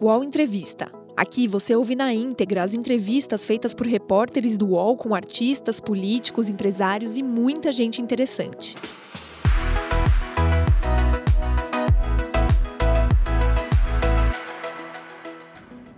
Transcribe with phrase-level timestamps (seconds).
[0.00, 0.92] UOL Entrevista.
[1.16, 6.48] Aqui você ouve na íntegra as entrevistas feitas por repórteres do UOL com artistas, políticos,
[6.48, 8.76] empresários e muita gente interessante.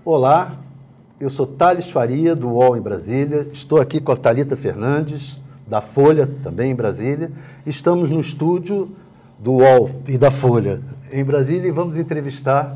[0.03, 0.57] Olá,
[1.21, 3.51] eu sou Thales Faria, do UOL em Brasília.
[3.53, 7.30] Estou aqui com a Talita Fernandes, da Folha, também em Brasília.
[7.67, 8.96] Estamos no estúdio
[9.39, 10.80] do UOL e da Folha
[11.12, 12.75] em Brasília e vamos entrevistar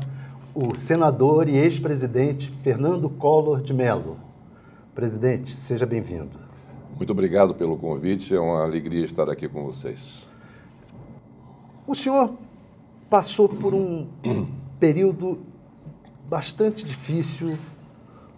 [0.55, 4.17] o senador e ex-presidente Fernando Collor de Mello.
[4.95, 6.39] Presidente, seja bem-vindo.
[6.95, 10.25] Muito obrigado pelo convite, é uma alegria estar aqui com vocês.
[11.85, 12.33] O senhor
[13.09, 14.07] passou por um
[14.79, 15.39] período
[16.29, 17.57] bastante difícil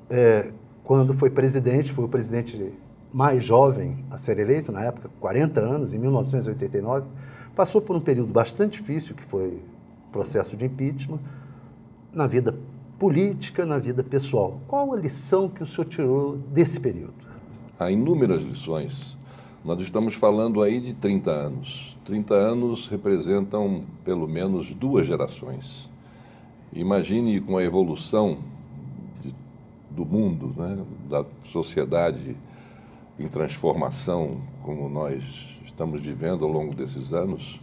[0.10, 0.52] é,
[0.84, 2.74] quando foi presidente, foi o presidente
[3.14, 7.06] mais jovem a ser eleito, na época, 40 anos, em 1989,
[7.56, 9.62] passou por um período bastante difícil, que foi
[10.10, 11.20] o processo de impeachment,
[12.14, 12.56] na vida
[12.98, 14.60] política, na vida pessoal.
[14.68, 17.14] Qual a lição que o senhor tirou desse período?
[17.80, 19.18] Há inúmeras lições.
[19.64, 21.98] Nós estamos falando aí de 30 anos.
[22.06, 25.90] 30 anos representam pelo menos duas gerações.
[26.74, 28.40] Imagine com a evolução
[29.92, 30.78] do mundo, né,
[31.10, 32.36] da sociedade
[33.20, 35.24] em transformação, como nós
[35.66, 37.60] estamos vivendo ao longo desses anos,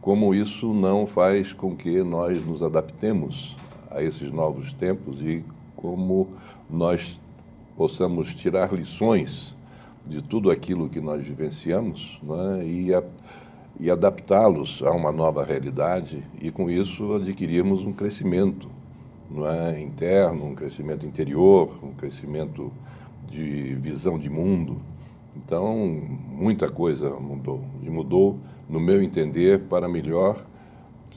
[0.00, 3.56] como isso não faz com que nós nos adaptemos
[3.94, 5.42] a esses novos tempos e
[5.76, 6.28] como
[6.68, 7.18] nós
[7.76, 9.54] possamos tirar lições
[10.06, 12.90] de tudo aquilo que nós vivenciamos né, e,
[13.80, 18.68] e adaptá-los a uma nova realidade e, com isso, adquirirmos um crescimento
[19.72, 22.70] é, interno, um crescimento interior, um crescimento
[23.30, 24.76] de visão de mundo.
[25.36, 25.76] Então,
[26.30, 27.60] muita coisa mudou.
[27.82, 30.44] E mudou, no meu entender, para melhor.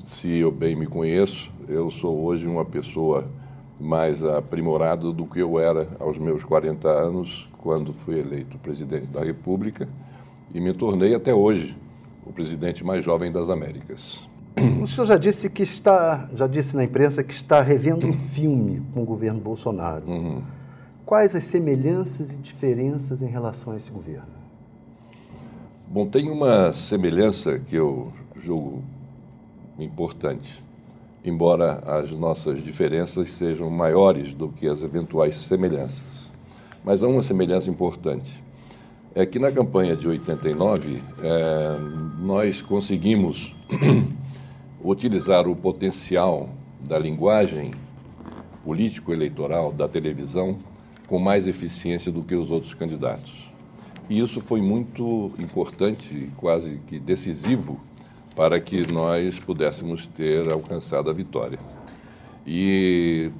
[0.08, 3.27] Se eu bem me conheço, eu sou hoje uma pessoa
[3.77, 9.21] mais aprimorada do que eu era aos meus 40 anos, quando fui eleito presidente da
[9.21, 9.87] República,
[10.55, 11.77] e me tornei até hoje
[12.26, 14.21] o presidente mais jovem das Américas.
[14.82, 18.82] O senhor já disse que está, já disse na imprensa que está revendo um filme
[18.93, 20.09] com o governo Bolsonaro.
[20.09, 20.42] Uhum.
[21.05, 24.37] Quais as semelhanças e diferenças em relação a esse governo?
[25.86, 28.14] Bom, tem uma semelhança que eu
[28.45, 28.82] julgo
[29.80, 30.64] importante,
[31.23, 36.02] embora as nossas diferenças sejam maiores do que as eventuais semelhanças.
[36.83, 38.43] Mas há uma semelhança importante.
[39.14, 43.54] É que na campanha de 89, é, nós conseguimos
[44.83, 46.49] utilizar o potencial
[46.88, 47.71] da linguagem
[48.64, 50.58] político-eleitoral da televisão
[51.08, 53.48] com mais eficiência do que os outros candidatos.
[54.09, 57.80] E isso foi muito importante, quase que decisivo,
[58.37, 61.58] para que nós pudéssemos ter alcançado a vitória.
[62.45, 63.31] E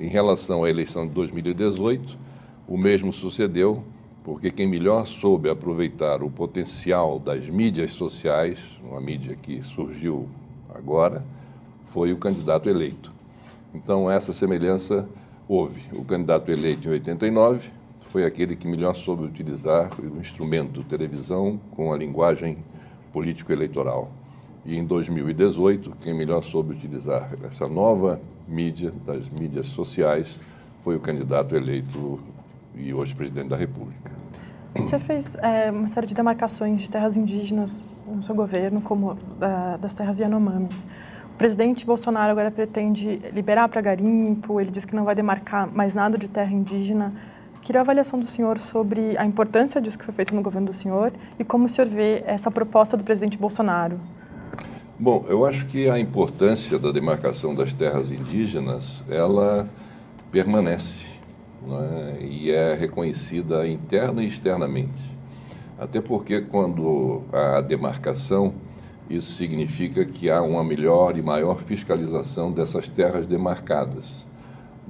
[0.00, 2.18] em relação à eleição de 2018,
[2.66, 3.84] o mesmo sucedeu,
[4.24, 10.28] porque quem melhor soube aproveitar o potencial das mídias sociais, uma mídia que surgiu
[10.74, 11.24] agora,
[11.86, 13.12] foi o candidato eleito.
[13.72, 15.08] Então, essa semelhança
[15.48, 15.80] houve.
[15.92, 17.70] O candidato eleito em 89
[18.08, 22.58] foi aquele que melhor soube utilizar o instrumento televisão com a linguagem
[23.12, 24.10] político-eleitoral.
[24.64, 30.38] E em 2018, quem melhor soube utilizar essa nova mídia, das mídias sociais,
[30.84, 32.20] foi o candidato eleito
[32.74, 34.10] e hoje presidente da República.
[34.74, 39.16] O senhor fez é, uma série de demarcações de terras indígenas no seu governo, como
[39.38, 40.86] da, das terras Yanomamis.
[41.34, 45.94] O presidente Bolsonaro agora pretende liberar para garimpo, ele diz que não vai demarcar mais
[45.94, 47.12] nada de terra indígena.
[47.62, 50.72] Queria a avaliação do senhor sobre a importância disso que foi feito no governo do
[50.72, 53.98] senhor e como o senhor vê essa proposta do presidente Bolsonaro.
[55.02, 59.66] Bom, eu acho que a importância da demarcação das terras indígenas, ela
[60.30, 61.06] permanece
[61.66, 65.00] né, e é reconhecida interna e externamente.
[65.78, 68.52] Até porque quando há demarcação,
[69.08, 74.26] isso significa que há uma melhor e maior fiscalização dessas terras demarcadas.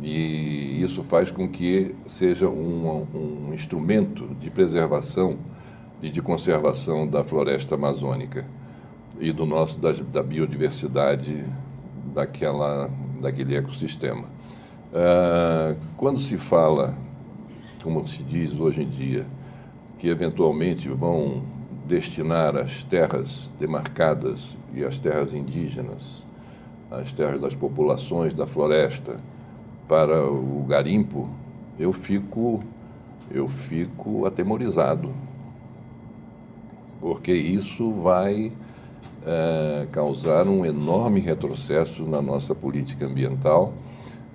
[0.03, 5.37] E isso faz com que seja um, um instrumento de preservação
[6.03, 8.59] e de conservação da floresta amazônica
[9.21, 11.45] e do nosso da, da biodiversidade
[12.15, 12.91] daquela
[13.21, 14.25] daquele ecossistema.
[14.93, 16.97] Ah, quando se fala,
[17.83, 19.27] como se diz hoje em dia,
[19.99, 21.43] que eventualmente vão
[21.87, 26.25] destinar as terras demarcadas e as terras indígenas,
[26.91, 29.19] as terras das populações da floresta,
[29.87, 31.29] para o garimpo,
[31.79, 32.63] eu fico,
[33.31, 35.13] eu fico atemorizado,
[37.01, 38.53] porque isso vai
[39.27, 43.75] é, causar um enorme retrocesso na nossa política ambiental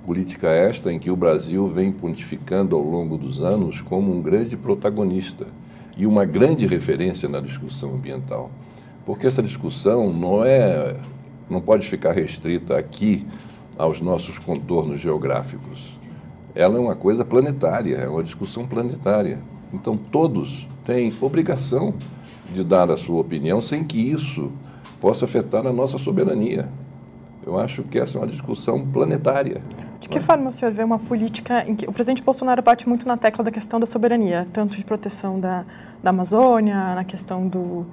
[0.06, 4.56] Política esta em que o Brasil vem pontificando ao longo dos anos como um grande
[4.56, 5.48] protagonista
[5.98, 8.52] e uma grande referência na discussão ambiental.
[9.04, 10.96] Porque essa discussão não é
[11.50, 13.26] não pode ficar restrita aqui
[13.76, 15.98] aos nossos contornos geográficos.
[16.54, 19.42] Ela é uma coisa planetária, é uma discussão planetária.
[19.74, 21.96] Então todos têm obrigação
[22.54, 24.52] de dar a sua opinião sem que isso
[25.06, 26.68] possa afetar a nossa soberania.
[27.46, 29.62] Eu acho que essa é uma discussão planetária.
[30.00, 33.08] De que forma o senhor vê uma política em que o presidente Bolsonaro bate muito
[33.08, 35.64] na tecla da questão da soberania, tanto de proteção da,
[36.02, 37.86] da Amazônia, na questão do,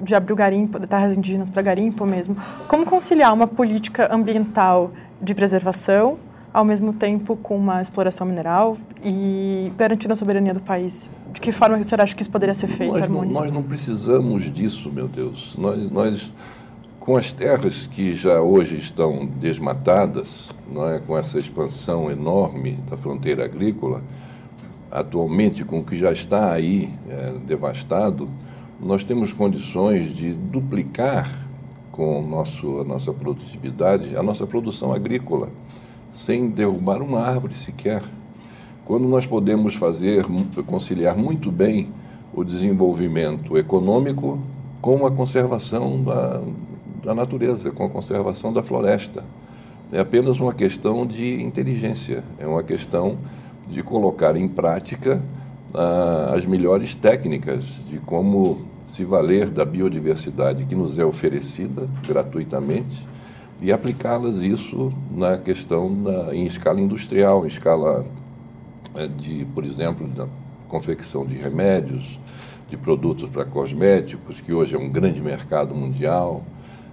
[0.00, 2.36] de abrir o garimpo, terras indígenas para garimpo mesmo.
[2.66, 4.90] Como conciliar uma política ambiental
[5.22, 6.18] de preservação,
[6.52, 11.08] ao mesmo tempo com uma exploração mineral e garantindo a soberania do país?
[11.32, 14.52] De que forma você acha que isso poderia ser feito, nós não, nós não precisamos
[14.52, 15.54] disso, meu Deus.
[15.58, 16.32] Nós, nós,
[16.98, 22.96] com as terras que já hoje estão desmatadas, não é, com essa expansão enorme da
[22.96, 24.02] fronteira agrícola,
[24.90, 28.28] atualmente com o que já está aí é, devastado,
[28.80, 31.46] nós temos condições de duplicar
[31.90, 35.48] com nosso, a nossa produtividade, a nossa produção agrícola,
[36.24, 38.02] sem derrubar uma árvore sequer.
[38.84, 40.24] Quando nós podemos fazer,
[40.66, 41.90] conciliar muito bem
[42.34, 44.38] o desenvolvimento econômico
[44.80, 46.40] com a conservação da,
[47.04, 49.24] da natureza, com a conservação da floresta.
[49.92, 53.18] É apenas uma questão de inteligência, é uma questão
[53.70, 55.22] de colocar em prática
[55.74, 63.06] ah, as melhores técnicas de como se valer da biodiversidade que nos é oferecida gratuitamente
[63.60, 65.90] e aplicá-las isso na questão
[66.32, 68.06] em escala industrial, em escala
[68.94, 70.26] é, de, por exemplo, da
[70.68, 72.18] confecção de remédios,
[72.68, 76.42] de produtos para cosméticos, que hoje é um grande mercado mundial,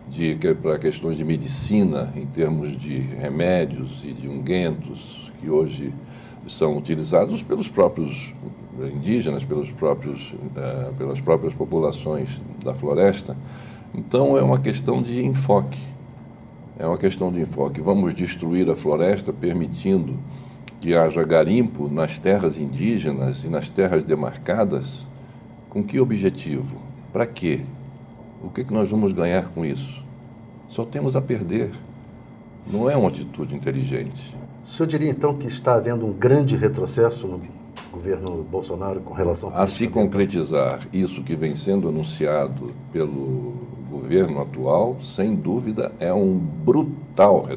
[0.10, 5.92] de para questões de medicina em termos de remédios e de ungüentos que hoje
[6.48, 8.32] são utilizados pelos próprios
[8.94, 12.30] indígenas, pelos próprios, uh, pelas próprias populações
[12.64, 13.36] da floresta.
[13.94, 15.95] Então é uma questão de enfoque.
[16.78, 17.80] É uma questão de enfoque.
[17.80, 20.18] Vamos destruir a floresta permitindo
[20.82, 25.06] que haja garimpo nas terras indígenas e nas terras demarcadas?
[25.70, 26.78] Com que objetivo?
[27.14, 27.62] Para quê?
[28.44, 30.04] O que, que nós vamos ganhar com isso?
[30.70, 31.72] Só temos a perder.
[32.72, 34.36] Não é uma atitude inteligente.
[34.66, 37.42] O senhor diria então que está havendo um grande retrocesso no
[37.92, 44.98] governo Bolsonaro com relação a se concretizar isso que vem sendo anunciado pelo governo atual,
[45.02, 47.48] sem dúvida é um brutal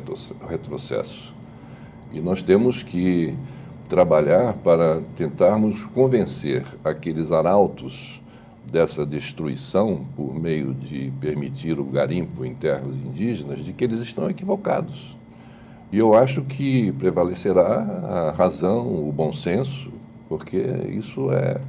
[0.48, 1.34] retrocesso.
[2.12, 3.34] E nós temos que
[3.88, 8.20] trabalhar para tentarmos convencer aqueles arautos
[8.70, 14.28] dessa destruição por meio de permitir o garimpo em terras indígenas de que eles estão
[14.30, 15.16] equivocados.
[15.90, 19.90] E eu acho que prevalecerá a razão, o bom senso,
[20.28, 20.58] porque
[20.90, 21.60] isso é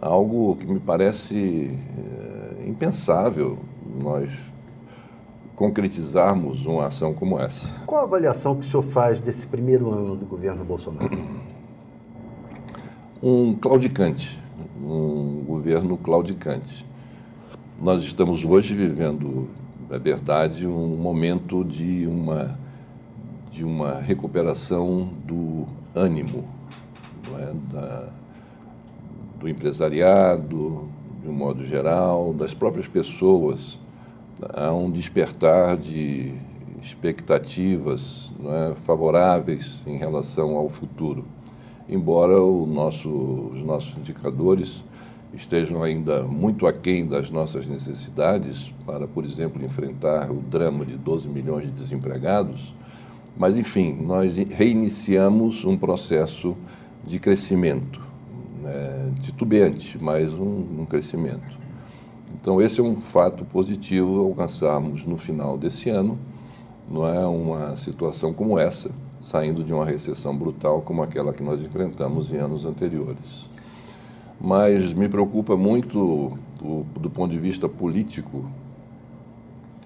[0.00, 3.58] algo que me parece é, impensável
[3.94, 4.30] nós
[5.54, 7.68] concretizarmos uma ação como essa.
[7.86, 11.10] Qual a avaliação que o senhor faz desse primeiro ano do governo Bolsonaro?
[13.26, 14.38] Um claudicante,
[14.78, 16.84] um governo claudicante.
[17.80, 19.48] Nós estamos hoje vivendo,
[19.88, 22.58] é verdade, um momento de uma,
[23.50, 26.44] de uma recuperação do ânimo
[27.38, 27.54] é?
[27.72, 28.08] da,
[29.40, 30.88] do empresariado,
[31.22, 33.78] de um modo geral, das próprias pessoas.
[34.42, 36.34] Há um despertar de
[36.82, 38.74] expectativas é?
[38.84, 41.24] favoráveis em relação ao futuro,
[41.88, 42.36] embora
[42.66, 44.84] nosso, os nossos indicadores
[45.32, 51.28] estejam ainda muito aquém das nossas necessidades para, por exemplo, enfrentar o drama de 12
[51.28, 52.74] milhões de desempregados.
[53.36, 56.56] Mas, enfim, nós reiniciamos um processo
[57.04, 58.00] de crescimento,
[58.62, 61.63] né, titubeante, mas um, um crescimento.
[62.34, 66.18] Então, esse é um fato positivo alcançarmos no final desse ano,
[66.90, 68.90] não é uma situação como essa,
[69.22, 73.48] saindo de uma recessão brutal como aquela que nós enfrentamos em anos anteriores.
[74.40, 78.44] Mas me preocupa muito, do, do ponto de vista político,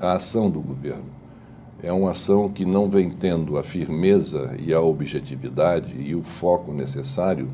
[0.00, 1.18] a ação do governo
[1.82, 6.72] é uma ação que não vem tendo a firmeza e a objetividade e o foco
[6.72, 7.48] necessário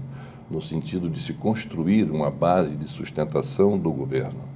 [0.50, 4.53] no sentido de se construir uma base de sustentação do governo.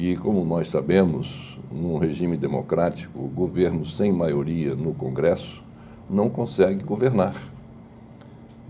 [0.00, 5.60] E como nós sabemos, num regime democrático, o governo sem maioria no Congresso
[6.08, 7.34] não consegue governar.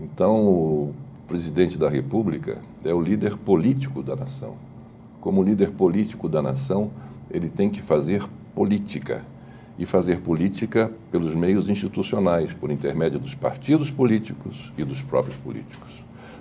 [0.01, 0.95] Então, o
[1.27, 4.55] presidente da República é o líder político da nação.
[5.21, 6.89] Como líder político da nação,
[7.29, 9.23] ele tem que fazer política
[9.77, 15.91] e fazer política pelos meios institucionais, por intermédio dos partidos políticos e dos próprios políticos.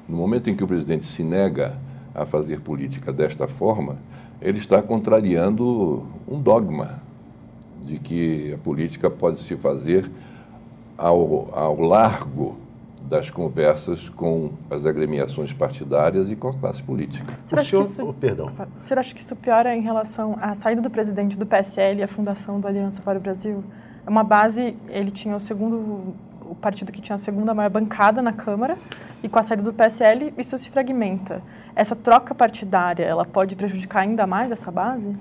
[0.09, 1.76] No momento em que o presidente se nega
[2.23, 3.97] a fazer política desta forma,
[4.41, 7.03] ele está contrariando um dogma
[7.85, 10.11] de que a política pode se fazer
[10.97, 12.57] ao, ao largo
[13.09, 17.35] das conversas com as agremiações partidárias e com a classe política.
[17.47, 18.53] Você acha, isso, oh, perdão.
[18.77, 22.09] Você acha que isso piora em relação à saída do presidente do PSL e a
[22.09, 23.65] fundação da Aliança para o Brasil?
[24.07, 26.15] É uma base, ele tinha o segundo,
[26.49, 28.78] o partido que tinha a segunda maior bancada na Câmara,
[29.23, 31.43] e com a saída do PSL isso se fragmenta.
[31.76, 35.14] Essa troca partidária, ela pode prejudicar ainda mais essa base?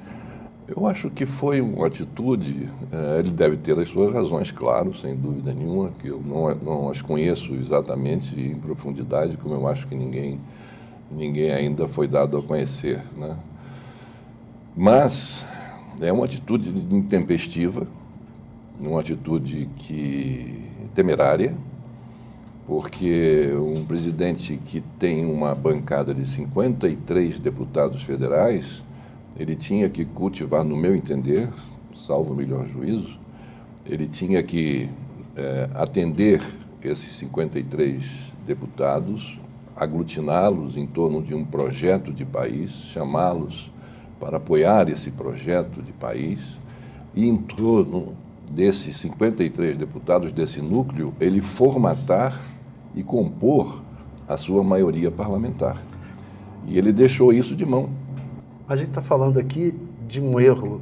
[0.67, 5.15] Eu acho que foi uma atitude, é, ele deve ter as suas razões, claro, sem
[5.15, 9.95] dúvida nenhuma, que eu não, não as conheço exatamente em profundidade, como eu acho que
[9.95, 10.39] ninguém,
[11.09, 13.01] ninguém ainda foi dado a conhecer.
[13.15, 13.37] Né?
[14.75, 15.45] Mas
[16.01, 17.87] é uma atitude intempestiva,
[18.77, 20.66] uma atitude que
[20.97, 21.55] temerária,
[22.65, 28.81] porque um presidente que tem uma bancada de 53 deputados federais
[29.37, 31.49] ele tinha que cultivar, no meu entender,
[32.07, 33.15] salvo o melhor juízo,
[33.85, 34.89] ele tinha que
[35.35, 36.41] é, atender
[36.81, 38.03] esses 53
[38.47, 39.39] deputados,
[39.75, 43.71] aglutiná-los em torno de um projeto de país, chamá-los
[44.19, 46.39] para apoiar esse projeto de país,
[47.13, 48.15] e em torno
[48.49, 52.39] desses 53 deputados, desse núcleo, ele formatar
[52.95, 53.81] e compor
[54.27, 55.81] a sua maioria parlamentar.
[56.65, 57.89] E ele deixou isso de mão
[58.67, 60.81] a gente está falando aqui de um erro,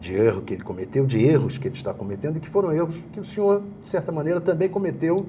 [0.00, 2.96] de erro que ele cometeu, de erros que ele está cometendo e que foram erros
[3.12, 5.24] que o senhor, de certa maneira, também cometeu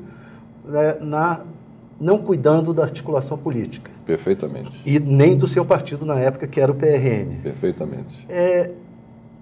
[0.66, 1.46] né, na
[2.00, 3.90] não cuidando da articulação política.
[4.06, 4.72] Perfeitamente.
[4.86, 7.42] E nem do seu partido na época, que era o PRM.
[7.42, 8.26] Perfeitamente.
[8.30, 8.72] É,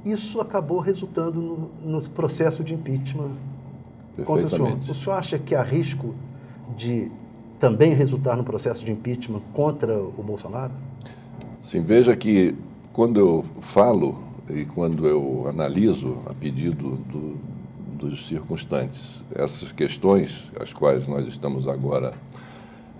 [0.05, 3.35] isso acabou resultando no, no processo de impeachment
[4.23, 4.79] contra o senhor.
[4.87, 6.13] O senhor acha que há risco
[6.77, 7.11] de
[7.59, 10.73] também resultar no processo de impeachment contra o Bolsonaro?
[11.63, 12.55] Sim, veja que
[12.93, 14.19] quando eu falo
[14.49, 17.37] e quando eu analiso a pedido do,
[17.97, 22.13] dos circunstantes essas questões às quais nós estamos agora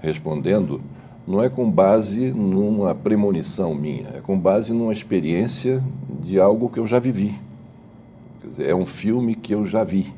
[0.02, 0.82] respondendo,
[1.28, 5.84] não é com base numa premonição minha, é com base numa experiência
[6.22, 7.34] de algo que eu já vivi.
[8.40, 10.14] Quer dizer, é um filme que eu já vi.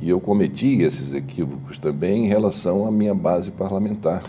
[0.00, 4.24] E eu cometi esses equívocos também em relação à minha base parlamentar.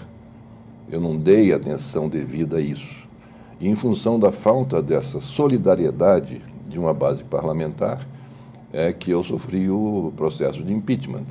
[0.91, 3.08] Eu não dei atenção devida a isso.
[3.60, 8.08] E em função da falta dessa solidariedade de uma base parlamentar,
[8.72, 11.25] é que eu sofri o processo de impeachment.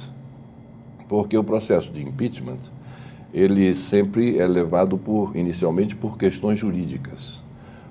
[1.09, 2.59] Porque o processo de impeachment,
[3.33, 7.43] ele sempre é levado por inicialmente por questões jurídicas.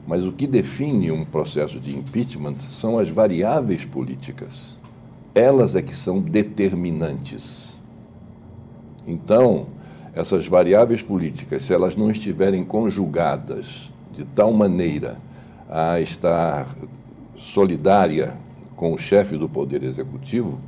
[0.08, 4.78] Mas o que define um processo de impeachment são as variáveis políticas.
[5.36, 7.76] Elas é que são determinantes.
[9.06, 9.68] Então,
[10.16, 13.66] essas variáveis políticas, se elas não estiverem conjugadas
[14.16, 15.18] de tal maneira
[15.70, 16.68] a estar
[17.38, 18.36] solidária
[18.76, 20.60] com o chefe do Poder Executivo,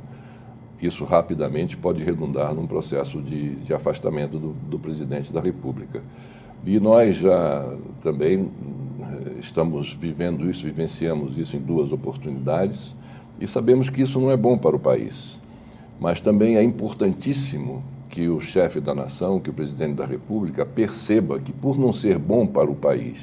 [0.86, 6.02] isso rapidamente pode redundar num processo de, de afastamento do, do, presidente da República.
[6.64, 8.50] E nós já também
[9.00, 12.94] eh, estamos vivendo isso, vivenciamos isso em duas oportunidades,
[13.40, 15.38] e sabemos que isso não é bom para o país.
[15.98, 21.38] Mas também é importantíssimo que o chefe da nação, que o presidente da República, perceba
[21.38, 23.18] que, por não ser bom para o país,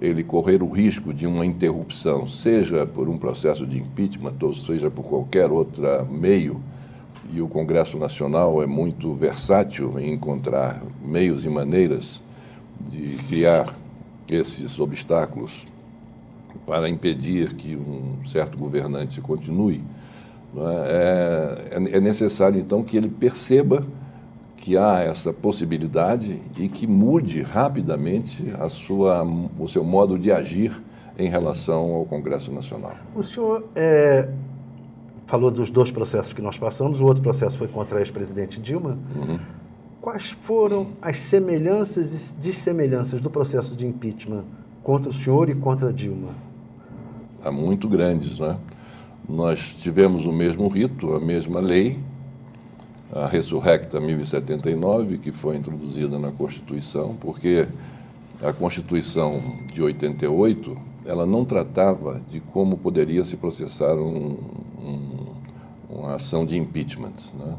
[0.00, 4.90] ele correr o risco de uma interrupção, seja por um processo de impeachment ou seja
[4.90, 6.60] por qualquer outro meio,
[7.32, 12.22] e o Congresso Nacional é muito versátil em encontrar meios e maneiras
[12.88, 13.74] de criar
[14.28, 15.66] esses obstáculos
[16.66, 19.82] para impedir que um certo governante continue,
[20.56, 21.68] é?
[21.70, 23.86] é, é necessário então que ele perceba
[24.56, 29.22] que há essa possibilidade e que mude rapidamente a sua,
[29.58, 30.80] o seu modo de agir
[31.18, 32.94] em relação ao Congresso Nacional.
[33.14, 34.28] O senhor é,
[35.30, 38.98] falou dos dois processos que nós passamos, o outro processo foi contra a ex-presidente Dilma.
[39.14, 39.38] Uhum.
[40.00, 44.44] Quais foram as semelhanças e dissemelhanças do processo de impeachment
[44.82, 46.34] contra o senhor e contra Dilma?
[47.44, 48.58] Há muito grandes, né?
[49.28, 52.00] Nós tivemos o mesmo rito, a mesma lei,
[53.12, 57.68] a Ressurrecta 1079, que foi introduzida na Constituição, porque
[58.42, 59.40] a Constituição
[59.72, 64.38] de 88 ela não tratava de como poderia se processar um, um,
[66.00, 67.14] uma ação de impeachment.
[67.38, 67.56] Né?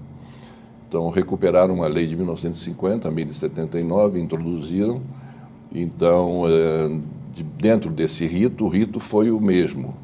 [0.88, 5.02] Então, recuperaram uma lei de 1950, a 1079, introduziram.
[5.74, 7.00] Então, é,
[7.34, 9.96] de, dentro desse rito, o rito foi o mesmo.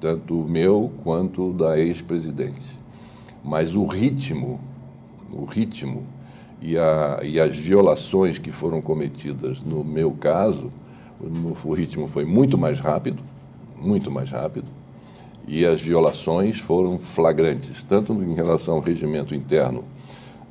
[0.00, 2.76] tanto o meu quanto o da ex-presidente.
[3.44, 4.60] Mas o ritmo,
[5.32, 6.02] o ritmo
[6.60, 10.72] e, a, e as violações que foram cometidas no meu caso,
[11.20, 13.22] o, o ritmo foi muito mais rápido,
[13.80, 14.66] muito mais rápido,
[15.46, 19.84] e as violações foram flagrantes, tanto em relação ao regimento interno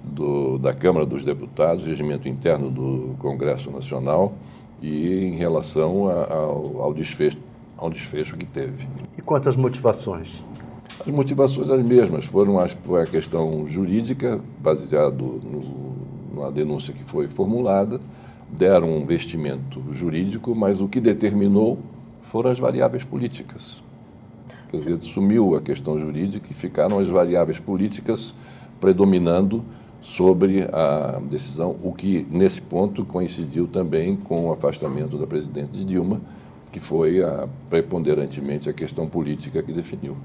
[0.04, 4.34] do, da Câmara dos Deputados, regimento interno do Congresso Nacional
[4.82, 7.38] e em relação a, ao, ao, desfecho,
[7.78, 8.88] ao desfecho que teve.
[9.18, 10.30] E quantas motivações?
[11.00, 17.04] As motivações as mesmas, foram a, foi a questão jurídica, baseado no, na denúncia que
[17.04, 18.00] foi formulada,
[18.50, 21.80] deram um vestimento jurídico, mas o que determinou
[22.24, 23.84] foram as variáveis políticas.
[24.76, 28.34] Quer dizer, sumiu a questão jurídica e ficaram as variáveis políticas
[28.80, 29.64] predominando
[30.02, 36.22] sobre a decisão, o que, nesse ponto, coincidiu também com o afastamento da presidente Dilma,
[36.72, 40.18] que foi a, preponderantemente a questão política que definiu.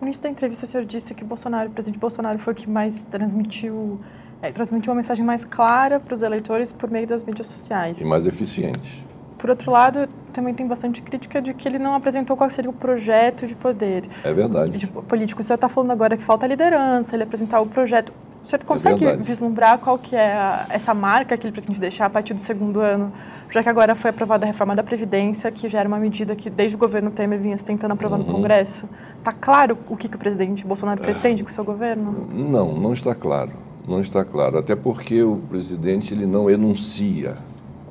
[0.00, 2.68] No início da entrevista, o senhor disse que Bolsonaro, o presidente Bolsonaro foi o que
[2.68, 4.00] mais transmitiu,
[4.42, 8.00] é, transmitiu uma mensagem mais clara para os eleitores por meio das mídias sociais.
[8.00, 9.11] E mais eficiente.
[9.42, 12.72] Por outro lado, também tem bastante crítica de que ele não apresentou qual seria o
[12.72, 14.04] projeto de poder.
[14.22, 14.78] É verdade.
[14.78, 15.40] De político.
[15.40, 18.12] O senhor está falando agora que falta liderança, ele apresentar o projeto.
[18.40, 22.06] O senhor consegue é vislumbrar qual que é a, essa marca que ele pretende deixar
[22.06, 23.12] a partir do segundo ano,
[23.50, 26.48] já que agora foi aprovada a reforma da Previdência, que já era uma medida que
[26.48, 28.26] desde o governo Temer vinha se tentando aprovar uhum.
[28.26, 28.88] no Congresso?
[29.18, 31.04] Está claro o que, que o presidente Bolsonaro é.
[31.04, 32.28] pretende com o seu governo?
[32.32, 33.50] Não, não está claro.
[33.88, 34.58] Não está claro.
[34.58, 37.34] Até porque o presidente ele não enuncia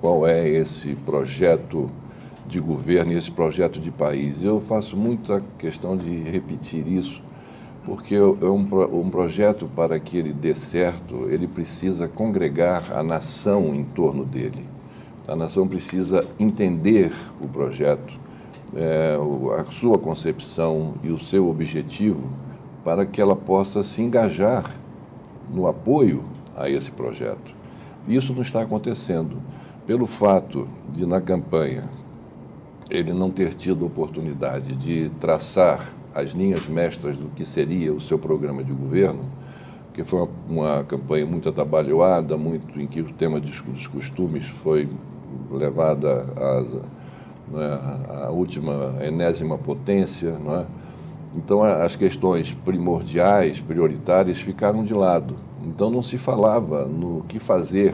[0.02, 1.90] qual é esse projeto
[2.48, 4.44] de governo e esse projeto de país.
[4.44, 7.22] Eu faço muita questão de repetir isso
[7.84, 13.74] porque é um, um projeto para que ele dê certo, ele precisa congregar a nação
[13.74, 14.68] em torno dele.
[15.28, 18.14] A nação precisa entender o projeto,
[18.76, 19.18] é,
[19.58, 22.30] a sua concepção e o seu objetivo,
[22.84, 24.76] para que ela possa se engajar
[25.52, 26.24] no apoio
[26.56, 27.56] a esse projeto.
[28.08, 29.38] Isso não está acontecendo.
[29.92, 31.90] Pelo fato de, na campanha,
[32.90, 38.18] ele não ter tido oportunidade de traçar as linhas mestras do que seria o seu
[38.18, 39.26] programa de governo,
[39.94, 44.88] que foi uma, uma campanha muito atabalhoada, muito em que o tema dos costumes foi
[45.52, 46.62] levada à,
[47.52, 50.66] né, última enésima potência, não é?
[51.36, 55.36] Então as questões primordiais, prioritárias ficaram de lado.
[55.62, 57.94] Então não se falava no que fazer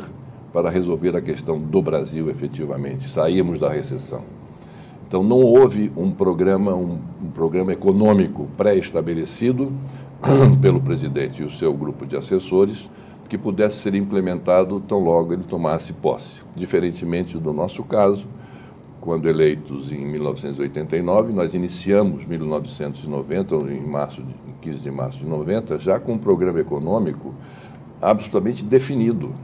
[0.58, 3.08] para resolver a questão do Brasil efetivamente.
[3.08, 4.24] Saímos da recessão.
[5.08, 9.72] Então não houve um programa, um, um programa econômico pré-estabelecido
[10.60, 12.90] pelo presidente e o seu grupo de assessores
[13.30, 16.38] que pudesse ser implementado tão logo ele tomasse posse.
[16.56, 18.26] Diferentemente do nosso caso,
[19.00, 25.78] quando eleitos em 1989, nós iniciamos 1990, em março de, 15 de março de 90,
[25.78, 27.32] já com um programa econômico
[28.02, 29.36] absolutamente definido,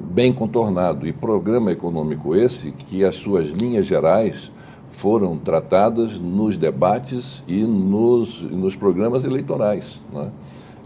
[0.00, 1.06] bem contornado.
[1.06, 4.50] E programa econômico esse que as suas linhas gerais
[4.88, 10.00] foram tratadas nos debates e nos, nos programas eleitorais.
[10.12, 10.30] Né?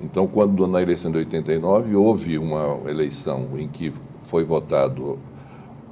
[0.03, 5.19] Então, quando na eleição de 89 houve uma eleição em que foi votado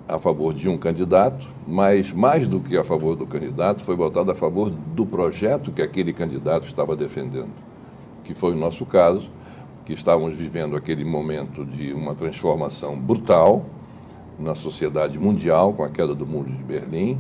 [0.09, 4.31] a favor de um candidato, mas mais do que a favor do candidato, foi votado
[4.31, 7.53] a favor do projeto que aquele candidato estava defendendo,
[8.25, 9.31] que foi o nosso caso,
[9.85, 13.65] que estávamos vivendo aquele momento de uma transformação brutal
[14.39, 17.19] na sociedade mundial com a queda do muro de Berlim,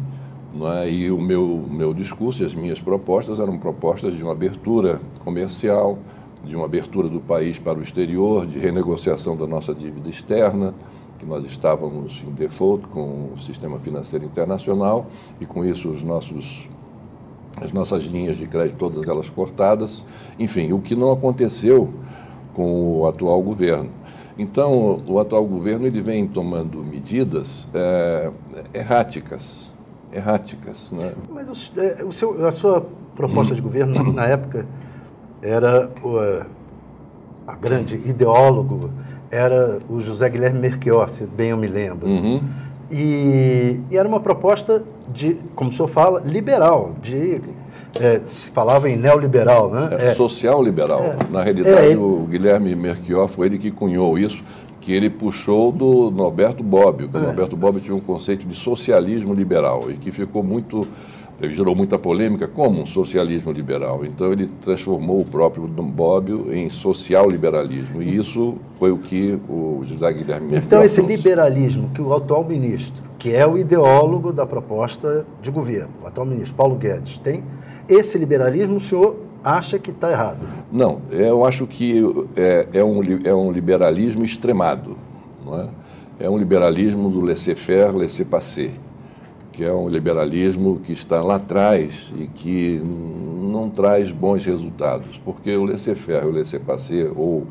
[0.60, 0.90] é?
[0.90, 5.98] E o meu, meu discurso e as minhas propostas eram propostas de uma abertura comercial,
[6.44, 10.74] de uma abertura do país para o exterior, de renegociação da nossa dívida externa,
[11.18, 15.06] que nós estávamos em default com o sistema financeiro internacional
[15.40, 16.68] e com isso os nossos
[17.60, 20.04] as nossas linhas de crédito todas elas cortadas,
[20.38, 21.92] enfim, o que não aconteceu
[22.54, 23.90] com o atual governo.
[24.38, 28.30] Então, o atual governo ele vem tomando medidas é,
[28.72, 29.70] erráticas,
[30.12, 30.90] erráticas.
[30.90, 31.12] Né?
[31.30, 34.66] Mas o, é, o seu, a sua proposta de governo, na, na época,
[35.42, 36.18] era o
[37.46, 38.90] a grande ideólogo
[39.30, 42.06] era o José Guilherme Merchior, se bem eu me lembro.
[42.06, 42.42] Uhum.
[42.90, 47.40] E, e, era uma proposta de, como o senhor fala, liberal, de
[48.00, 49.90] é, se falava em neoliberal, né?
[49.98, 51.00] É, é social liberal.
[51.00, 54.42] É, Na realidade, é, o Guilherme Merchior foi ele que cunhou isso
[54.80, 57.08] que ele puxou do Norberto Bobbio.
[57.12, 57.20] O é.
[57.20, 60.86] Norberto Bobbio tinha um conceito de socialismo liberal e que ficou muito
[61.40, 64.04] ele gerou muita polêmica como um socialismo liberal.
[64.04, 69.82] Então ele transformou o próprio Bobbio em social liberalismo e isso foi o que o
[69.84, 74.46] José Guilherme Merkel Então esse liberalismo que o atual ministro, que é o ideólogo da
[74.46, 77.42] proposta de governo, o atual ministro Paulo Guedes tem,
[77.88, 80.46] Esse liberalismo o senhor acha que está errado?
[80.70, 82.02] Não, eu acho que
[82.36, 84.96] é, é, um, é um liberalismo extremado.
[85.44, 85.68] Não é?
[86.22, 88.70] é um liberalismo do laissez-faire, laissez-passer,
[89.50, 95.54] que é um liberalismo que está lá atrás e que não traz bons resultados, porque
[95.56, 97.46] o laissez-faire, o laissez-passer ou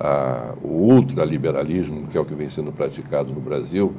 [0.00, 3.92] a, o ultraliberalismo, que é o que vem sendo praticado no Brasil,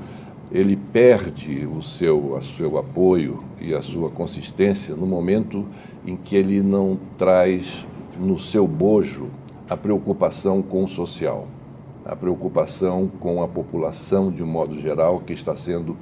[0.51, 5.65] ele perde o seu, o seu apoio e a sua consistência no momento
[6.05, 7.85] em que ele não traz
[8.19, 9.29] no seu bojo
[9.69, 11.47] a preocupação com o social,
[12.05, 15.97] a preocupação com a população de um modo geral que está sendo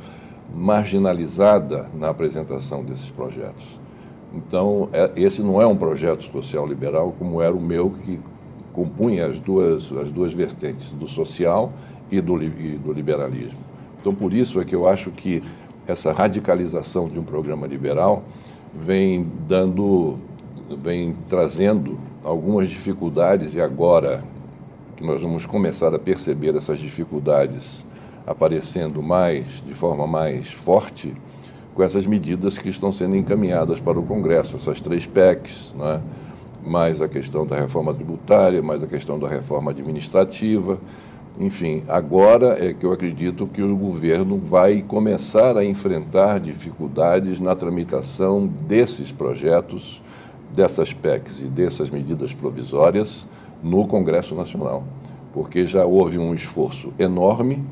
[0.54, 3.66] marginalizada na apresentação desses projetos.
[4.34, 8.20] Então, é, esse não é um projeto social liberal como era o meu, que
[8.74, 11.72] compunha as duas, as duas vertentes, do social
[12.12, 13.60] e do, e do liberalismo.
[14.04, 15.42] Então, por isso é que eu acho que
[15.88, 18.22] essa radicalização de um programa liberal
[18.76, 20.20] vem dando,
[20.84, 24.22] vem trazendo algumas dificuldades e agora
[24.98, 27.86] que nós vamos começar a perceber essas dificuldades
[28.28, 31.14] aparecendo mais, de forma mais forte,
[31.74, 36.02] com essas medidas que estão sendo encaminhadas para o Congresso, essas três PECs, né?
[36.62, 40.78] mais a questão da reforma tributária, mais a questão da reforma administrativa.
[41.40, 47.56] Enfim, agora é que eu acredito que o governo vai começar a enfrentar dificuldades na
[47.56, 50.00] tramitação desses projetos,
[50.54, 53.28] dessas PECs e dessas medidas provisórias
[53.64, 54.84] no Congresso Nacional,
[55.34, 57.64] porque já houve um esforço enorme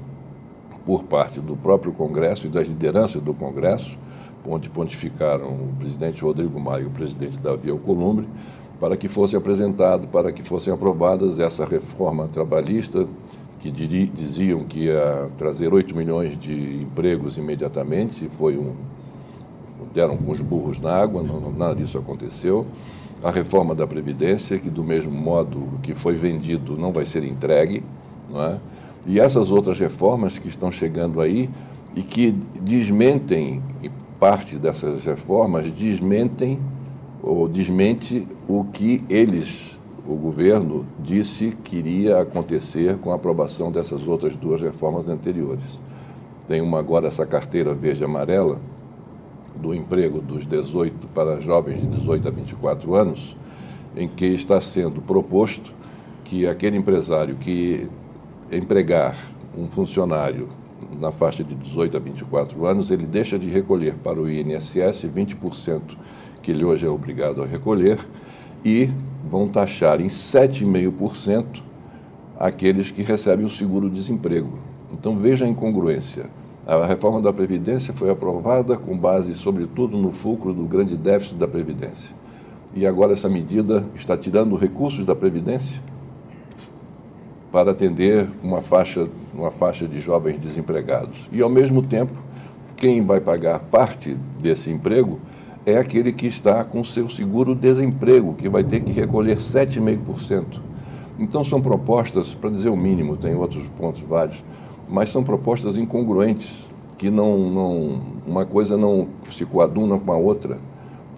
[0.83, 3.95] por parte do próprio Congresso e das lideranças do Congresso,
[4.43, 8.27] onde pontificaram o presidente Rodrigo Maia e o presidente Davi Alcolumbre,
[8.79, 13.07] para que fosse apresentado, para que fossem aprovadas essa reforma trabalhista,
[13.61, 18.73] que diziam que ia trazer 8 milhões de empregos imediatamente, foi um.
[19.93, 22.65] deram com os burros na água, não, nada disso aconteceu.
[23.23, 27.83] A reforma da Previdência, que do mesmo modo que foi vendido não vai ser entregue,
[28.27, 28.59] não é?
[29.05, 31.47] E essas outras reformas que estão chegando aí
[31.95, 36.59] e que desmentem, e parte dessas reformas desmentem
[37.21, 39.77] ou desmente o que eles,
[40.11, 45.79] o governo, disse que iria acontecer com a aprovação dessas outras duas reformas anteriores.
[46.47, 48.59] Tem uma agora essa carteira verde amarela
[49.55, 53.35] do emprego dos 18 para jovens de 18 a 24 anos,
[53.95, 55.73] em que está sendo proposto
[56.23, 57.87] que aquele empresário que
[58.51, 59.15] empregar
[59.57, 60.49] um funcionário
[60.99, 65.81] na faixa de 18 a 24 anos, ele deixa de recolher para o INSS 20%
[66.41, 67.99] que ele hoje é obrigado a recolher,
[68.63, 68.89] e
[69.29, 71.61] vão taxar em 7,5%
[72.39, 74.57] aqueles que recebem o seguro-desemprego.
[74.91, 76.25] Então veja a incongruência.
[76.65, 81.47] A reforma da Previdência foi aprovada com base, sobretudo, no fulcro do grande déficit da
[81.47, 82.15] Previdência.
[82.73, 85.81] E agora essa medida está tirando recursos da Previdência
[87.51, 91.27] para atender uma faixa, uma faixa de jovens desempregados.
[91.31, 92.13] E, ao mesmo tempo,
[92.77, 95.19] quem vai pagar parte desse emprego
[95.65, 100.59] é aquele que está com seu seguro-desemprego, que vai ter que recolher 7,5%.
[101.19, 104.43] Então, são propostas, para dizer o mínimo, tem outros pontos vários,
[104.89, 106.49] mas são propostas incongruentes,
[106.97, 110.57] que não, não, uma coisa não se coaduna com a outra,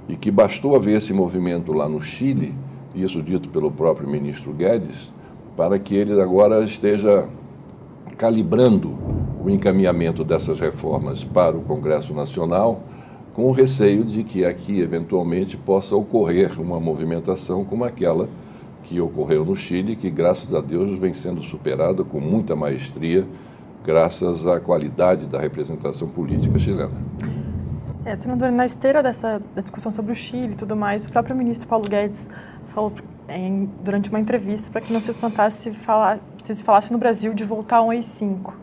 [0.08, 2.54] e que bastou haver esse movimento lá no Chile,
[2.94, 5.12] isso dito pelo próprio ministro Guedes,
[5.56, 7.28] para que ele agora esteja
[8.18, 8.94] calibrando
[9.44, 12.82] o encaminhamento dessas reformas para o Congresso Nacional
[13.34, 18.30] com o receio de que aqui, eventualmente, possa ocorrer uma movimentação como aquela
[18.84, 23.26] que ocorreu no Chile, que, graças a Deus, vem sendo superada com muita maestria,
[23.84, 27.02] graças à qualidade da representação política chilena.
[28.06, 31.68] É, senador, na esteira dessa discussão sobre o Chile e tudo mais, o próprio ministro
[31.68, 32.30] Paulo Guedes
[32.68, 32.92] falou
[33.30, 37.00] em, durante uma entrevista para que não se espantasse se, falar, se se falasse no
[37.00, 38.63] Brasil de voltar a um AI-5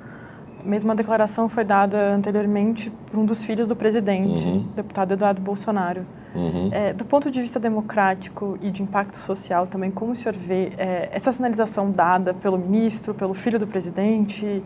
[0.64, 4.66] mesma declaração foi dada anteriormente por um dos filhos do presidente, uhum.
[4.75, 6.05] deputado Eduardo Bolsonaro.
[6.35, 6.68] Uhum.
[6.70, 10.73] É, do ponto de vista democrático e de impacto social também, como o senhor vê
[10.79, 14.62] é, essa sinalização dada pelo ministro, pelo filho do presidente?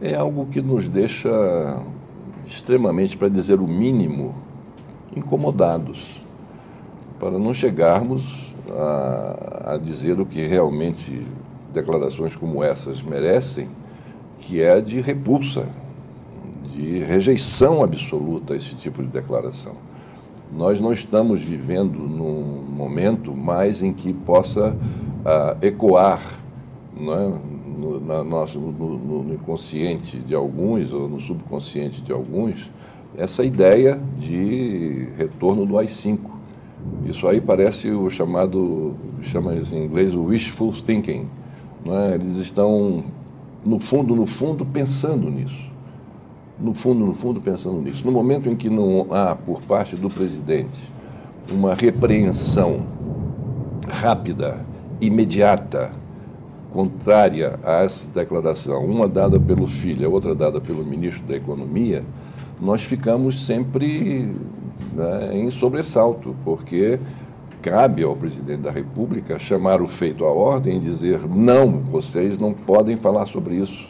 [0.00, 1.82] É algo que nos deixa
[2.46, 4.34] extremamente, para dizer o mínimo,
[5.14, 6.22] incomodados,
[7.18, 11.26] para não chegarmos a, a dizer o que realmente
[11.72, 13.68] declarações como essas merecem
[14.44, 15.68] que é de repulsa,
[16.72, 19.72] de rejeição absoluta a esse tipo de declaração.
[20.52, 26.20] Nós não estamos vivendo num momento mais em que possa uh, ecoar
[27.00, 27.38] não é?
[27.78, 32.70] no, na nossa, no, no, inconsciente de alguns, ou no subconsciente de alguns,
[33.16, 36.18] essa ideia de retorno do AI-5.
[37.04, 41.26] Isso aí parece o chamado, chama em inglês, o wishful thinking.
[41.86, 42.14] É?
[42.14, 43.04] Eles estão,
[43.64, 45.72] no fundo, no fundo, pensando nisso.
[46.60, 48.04] No fundo, no fundo, pensando nisso.
[48.04, 50.92] No momento em que não há, por parte do presidente,
[51.50, 52.82] uma repreensão
[53.88, 54.60] rápida,
[55.00, 55.92] imediata,
[56.72, 62.02] contrária a essa declaração, uma dada pelo filho, a outra dada pelo ministro da Economia,
[62.60, 64.34] nós ficamos sempre
[64.92, 66.98] né, em sobressalto, porque
[67.64, 72.52] cabe ao presidente da República chamar o feito à ordem e dizer: não, vocês não
[72.52, 73.88] podem falar sobre isso.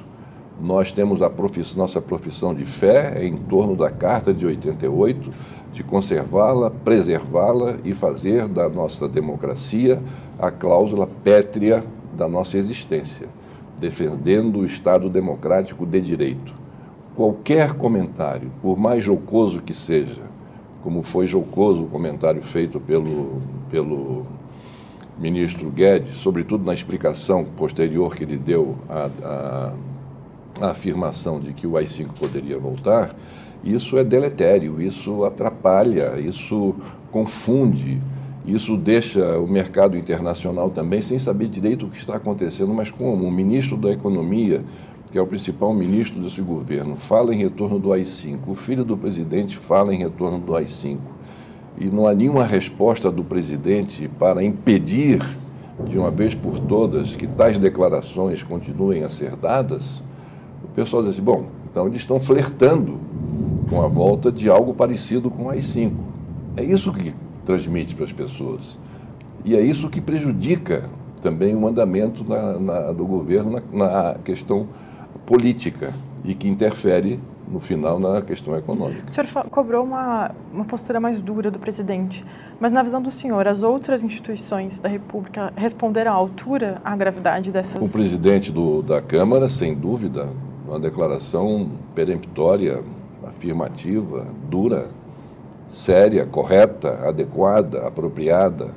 [0.63, 5.29] Nós temos a profissão, nossa profissão de fé em torno da Carta de 88,
[5.73, 10.01] de conservá-la, preservá-la e fazer da nossa democracia
[10.39, 11.85] a cláusula pétrea
[12.17, 13.27] da nossa existência,
[13.81, 16.55] defendendo o Estado democrático de direito.
[17.17, 20.23] Qualquer comentário, por mais jocoso que seja,
[20.85, 23.41] como foi jocoso o comentário feito pelo,
[23.75, 24.25] pelo
[25.19, 29.73] ministro Guedes, sobretudo na explicação posterior que ele deu à, à,
[30.61, 33.17] à afirmação de que o AI-5 poderia voltar,
[33.65, 36.77] isso é deletério, isso atrapalha, isso
[37.11, 38.01] confunde,
[38.47, 42.73] isso deixa o mercado internacional também sem saber direito o que está acontecendo.
[42.73, 44.63] Mas como o ministro da Economia,
[45.11, 48.97] que é o principal ministro desse governo, fala em retorno do AI-5, o filho do
[48.97, 51.13] presidente fala em retorno do AI-5,
[51.79, 55.21] e não há nenhuma resposta do presidente para impedir,
[55.89, 60.03] de uma vez por todas, que tais declarações continuem a ser dadas,
[60.63, 62.99] o pessoal diz assim, bom, então eles estão flertando
[63.69, 65.93] com a volta de algo parecido com o AI-5.
[66.57, 67.13] É isso que
[67.45, 68.79] transmite para as pessoas.
[69.45, 70.85] E é isso que prejudica
[71.21, 74.69] também o andamento na, na, do governo na, na, questão
[75.27, 75.93] política
[76.25, 79.05] e que interfere, no final, na questão econômica.
[79.07, 82.25] O senhor cobrou uma, uma postura mais dura do presidente,
[82.59, 87.51] mas na visão do senhor, as outras instituições da República responderam à altura à gravidade
[87.51, 87.89] dessas...
[87.89, 90.31] O presidente do, da Câmara, sem dúvida,
[90.67, 92.83] uma declaração peremptória,
[93.27, 94.89] afirmativa, dura,
[95.69, 98.71] séria, correta, adequada, apropriada,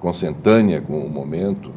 [0.00, 1.70] consentânea com o momento.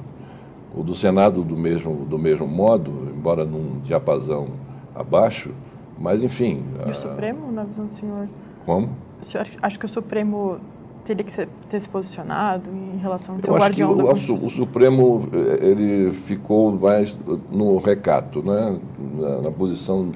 [0.75, 4.47] O do Senado do mesmo, do mesmo modo, embora num diapasão
[4.93, 5.51] abaixo,
[5.97, 6.63] mas enfim.
[6.86, 8.27] E o Supremo, na visão do senhor?
[8.65, 8.89] Como?
[9.21, 10.60] O senhor acha que o Supremo
[11.05, 14.47] teria que ser, ter se posicionado em relação ao seu guardião o, da Constituição?
[14.47, 17.15] O Supremo eh, ele ficou mais
[17.51, 18.77] no recato, né?
[19.17, 20.12] na, na posição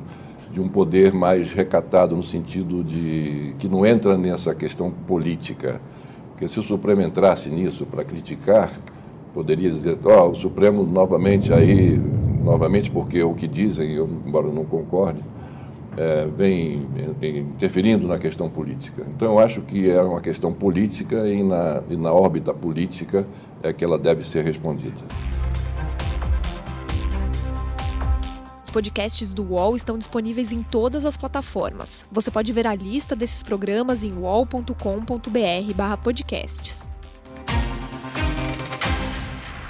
[0.51, 5.79] de um poder mais recatado no sentido de que não entra nessa questão política.
[6.31, 8.71] Porque se o Supremo entrasse nisso para criticar,
[9.33, 11.99] poderia dizer, ó, oh, o Supremo novamente aí,
[12.43, 15.19] novamente porque é o que dizem, eu, embora eu não concorde,
[15.99, 16.87] é, vem
[17.21, 19.05] interferindo na questão política.
[19.15, 23.27] Então eu acho que é uma questão política e na, e na órbita política
[23.61, 24.95] é que ela deve ser respondida.
[28.63, 32.05] Os podcasts do UOL estão disponíveis em todas as plataformas.
[32.09, 36.88] Você pode ver a lista desses programas em uol.com.br/podcasts.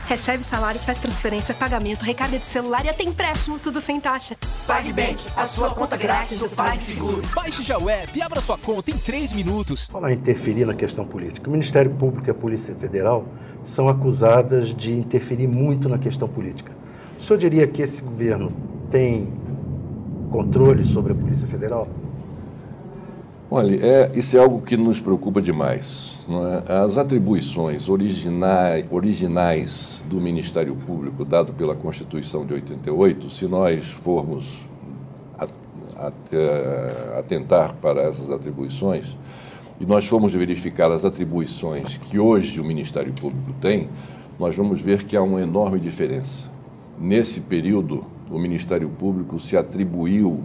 [0.09, 4.35] Recebe salário, faz transferência, pagamento, recarga de celular e até empréstimo, tudo sem taxa.
[4.65, 7.21] PagBank, a sua conta grátis do PagSeguro.
[7.35, 9.85] Baixe já o app e abra sua conta em 3 minutos.
[9.85, 11.47] Falar interferir na questão política.
[11.47, 13.23] O Ministério Público e a Polícia Federal
[13.63, 16.71] são acusadas de interferir muito na questão política.
[17.15, 18.51] O senhor diria que esse governo
[18.89, 19.31] tem
[20.31, 21.87] controle sobre a Polícia Federal?
[23.51, 26.18] Olha, é, isso é algo que nos preocupa demais.
[26.29, 26.83] É?
[26.83, 34.59] As atribuições originais, originais do Ministério Público, dado pela Constituição de 88, se nós formos
[37.17, 39.17] atentar para essas atribuições,
[39.79, 43.89] e nós formos verificar as atribuições que hoje o Ministério Público tem,
[44.37, 46.49] nós vamos ver que há uma enorme diferença.
[46.99, 50.43] Nesse período o Ministério Público se atribuiu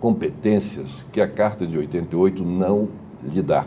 [0.00, 2.88] competências que a Carta de 88 não
[3.22, 3.66] lhe dá.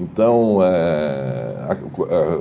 [0.00, 1.76] Então, é,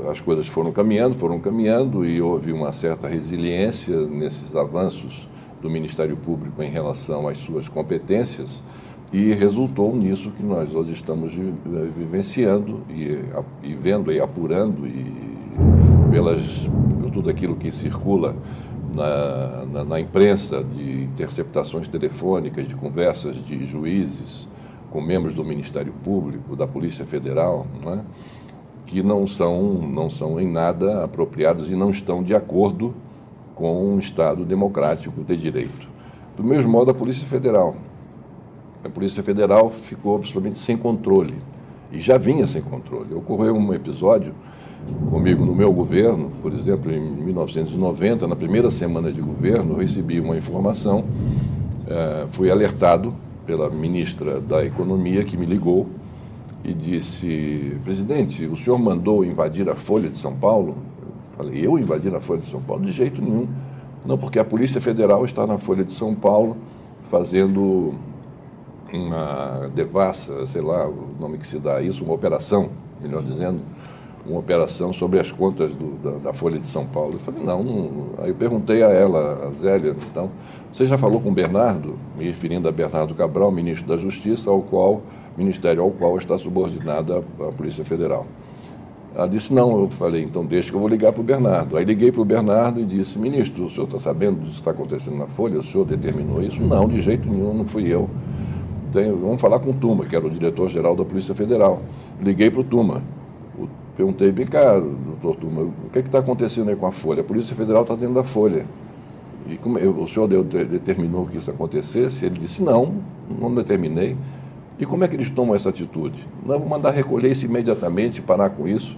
[0.09, 5.27] as coisas foram caminhando, foram caminhando e houve uma certa resiliência nesses avanços
[5.61, 8.63] do Ministério Público em relação às suas competências
[9.11, 11.33] e resultou nisso que nós hoje estamos
[11.97, 13.25] vivenciando e,
[13.61, 15.11] e vendo e apurando e
[16.09, 16.41] pelas,
[17.01, 18.37] por tudo aquilo que circula
[18.95, 24.47] na, na, na, imprensa de interceptações telefônicas, de conversas de juízes
[24.91, 28.01] com membros do Ministério Público, da Polícia Federal, não é?
[28.85, 32.95] que não são, não são em nada apropriados e não estão de acordo
[33.53, 35.87] com um Estado democrático de direito.
[36.35, 37.75] Do mesmo modo, a Polícia Federal.
[38.83, 41.35] A Polícia Federal ficou absolutamente sem controle
[41.91, 43.13] E já vinha sem controle.
[43.13, 44.33] Ocorreu um episódio
[45.11, 50.19] comigo no meu governo, por exemplo, em 1990, na primeira semana de governo, eu recebi
[50.19, 51.03] uma informação,
[51.87, 53.13] eh, fui alertado
[53.49, 55.89] pela ministra da Economia que me ligou
[56.63, 60.77] e disse: Presidente, o senhor mandou invadir a Folha de São Paulo?
[61.01, 62.85] Eu falei: Eu invadir a Folha de São Paulo?
[62.85, 63.47] De jeito nenhum.
[64.05, 66.57] Não, porque a Polícia Federal está na Folha de São Paulo
[67.09, 67.95] fazendo
[68.93, 72.69] uma devassa, sei lá o nome que se dá a isso, uma operação,
[73.01, 73.61] melhor dizendo,
[74.25, 77.13] uma operação sobre as contas do, da, da, Folha de São Paulo.
[77.13, 80.29] Eu falei, não, não, Aí eu perguntei a ela, a Zélia, então,
[80.71, 84.61] você já falou com o Bernardo, me referindo a Bernardo Cabral, ministro da Justiça, ao
[84.61, 85.01] qual,
[85.37, 88.25] ministério ao qual está subordinada a, Polícia Federal.
[89.15, 91.75] Ela disse, não, eu falei, então deixa que eu vou ligar para o Bernardo.
[91.75, 94.71] Aí liguei para o Bernardo e disse, ministro, o senhor está sabendo do que está
[94.71, 95.59] acontecendo na Folha?
[95.59, 96.61] O senhor determinou isso?
[96.61, 98.07] Não, de jeito nenhum, não fui eu.
[98.93, 101.81] Tem, vamos falar com o Tuma, que era o diretor-geral da Polícia Federal.
[102.21, 103.01] Liguei para o Tuma.
[103.99, 107.19] Perguntei, vem cá, doutor Tuma, o que é está acontecendo aí com a Folha?
[107.19, 108.65] A Polícia Federal está dentro da Folha.
[109.45, 112.25] E como eu, o senhor deu, determinou que isso acontecesse?
[112.25, 112.93] Ele disse, não,
[113.41, 114.15] não determinei.
[114.79, 116.25] E como é que eles tomam essa atitude?
[116.45, 118.97] Não, vou mandar recolher isso imediatamente, parar com isso.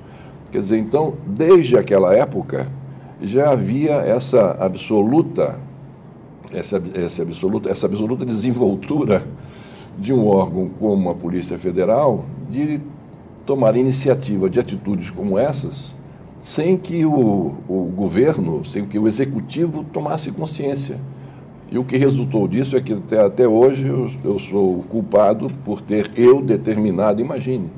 [0.52, 2.68] Quer dizer, então, desde aquela época,
[3.24, 5.58] já havia essa absoluta,
[6.54, 9.24] essa, essa, absoluta, essa absoluta desenvoltura
[9.98, 12.80] de um órgão como a Polícia Federal de
[13.46, 15.96] tomar iniciativa de atitudes como essas
[16.42, 20.98] sem que o, o governo, sem que o executivo tomasse consciência.
[21.72, 25.80] E o que resultou disso é que até, até hoje eu, eu sou culpado por
[25.80, 27.70] ter eu determinado, imagine,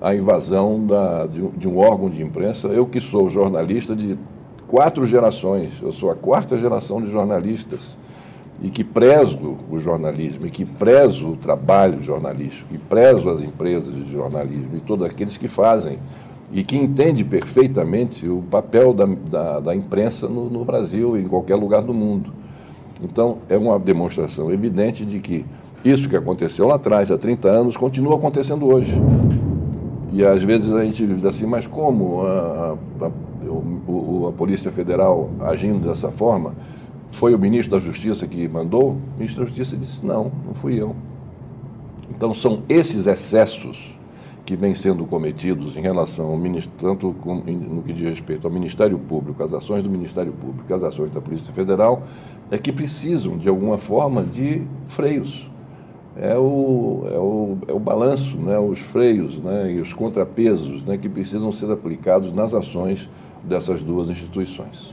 [0.00, 2.68] a invasão da, de, de, um órgão de imprensa.
[2.68, 4.16] Eu que sou jornalista de
[4.66, 7.98] quatro gerações, eu sou a quarta geração de jornalistas
[8.62, 13.92] e que prezo o jornalismo, e que prezo o trabalho jornalístico, e prezo as empresas
[13.92, 15.98] de jornalismo e todos aqueles que fazem
[16.52, 21.28] e que entende perfeitamente o papel da, da, da imprensa no, no Brasil e em
[21.28, 22.32] qualquer lugar do mundo.
[23.02, 25.46] Então, é uma demonstração evidente de que
[25.84, 29.00] isso que aconteceu lá atrás, há 30 anos, continua acontecendo hoje.
[30.12, 35.30] E às vezes a gente diz assim, mas como a, a, a, a Polícia Federal
[35.40, 36.52] agindo dessa forma?
[37.10, 38.92] Foi o ministro da Justiça que mandou?
[38.92, 40.94] O ministro da Justiça disse: não, não fui eu.
[42.10, 43.98] Então são esses excessos
[44.44, 46.40] que vêm sendo cometidos em relação ao
[46.76, 50.82] tanto com, no que diz respeito ao Ministério Público, as ações do Ministério Público, as
[50.82, 52.02] ações da Polícia Federal,
[52.50, 55.48] é que precisam, de alguma forma, de freios.
[56.16, 60.98] É o, é o, é o balanço, né, os freios né, e os contrapesos né,
[60.98, 63.08] que precisam ser aplicados nas ações
[63.44, 64.92] dessas duas instituições.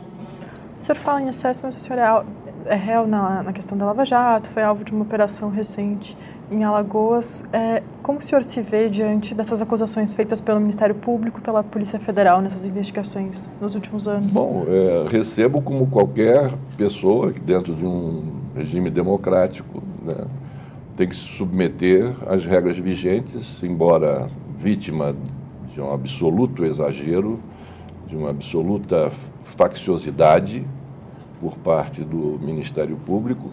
[0.79, 3.85] O senhor fala em excesso, mas o senhor é, é réu na, na questão da
[3.85, 6.15] Lava Jato, foi alvo de uma operação recente
[6.51, 7.43] em Alagoas.
[7.51, 11.99] É, como o senhor se vê diante dessas acusações feitas pelo Ministério Público pela Polícia
[11.99, 14.31] Federal nessas investigações nos últimos anos?
[14.31, 18.23] Bom, é, recebo como qualquer pessoa que dentro de um
[18.55, 20.25] regime democrático né,
[20.95, 25.15] tem que se submeter às regras vigentes, embora vítima
[25.73, 27.39] de um absoluto exagero,
[28.07, 29.11] de uma absoluta
[29.43, 30.65] facciosidade
[31.39, 33.51] por parte do Ministério Público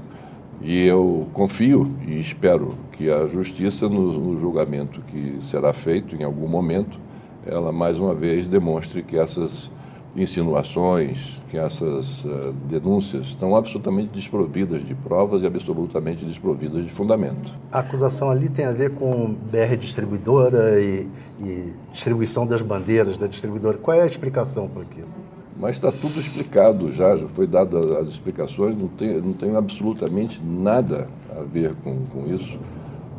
[0.60, 6.24] e eu confio e espero que a Justiça, no, no, julgamento que será feito em
[6.24, 6.98] algum momento,
[7.44, 9.70] ela mais uma vez demonstre que essas
[10.16, 17.52] insinuações, que essas uh, denúncias estão absolutamente desprovidas de provas e absolutamente desprovidas de fundamento.
[17.72, 21.08] A acusação ali tem a ver com BR distribuidora e,
[21.40, 23.76] e distribuição das bandeiras da distribuidora.
[23.78, 25.08] Qual é a explicação por aquilo?
[25.56, 30.40] Mas está tudo explicado já, já foi dado as explicações, não tem, não tem absolutamente
[30.44, 32.58] nada a ver com, com isso.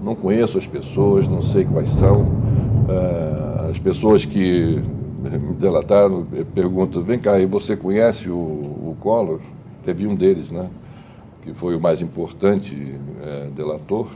[0.03, 2.23] Não conheço as pessoas, não sei quais são.
[2.23, 4.83] Uh, as pessoas que
[5.29, 9.39] me delataram perguntam, vem cá, e você conhece o, o Collor?
[9.83, 10.69] Teve um deles, né?
[11.41, 14.07] Que foi o mais importante é, delator.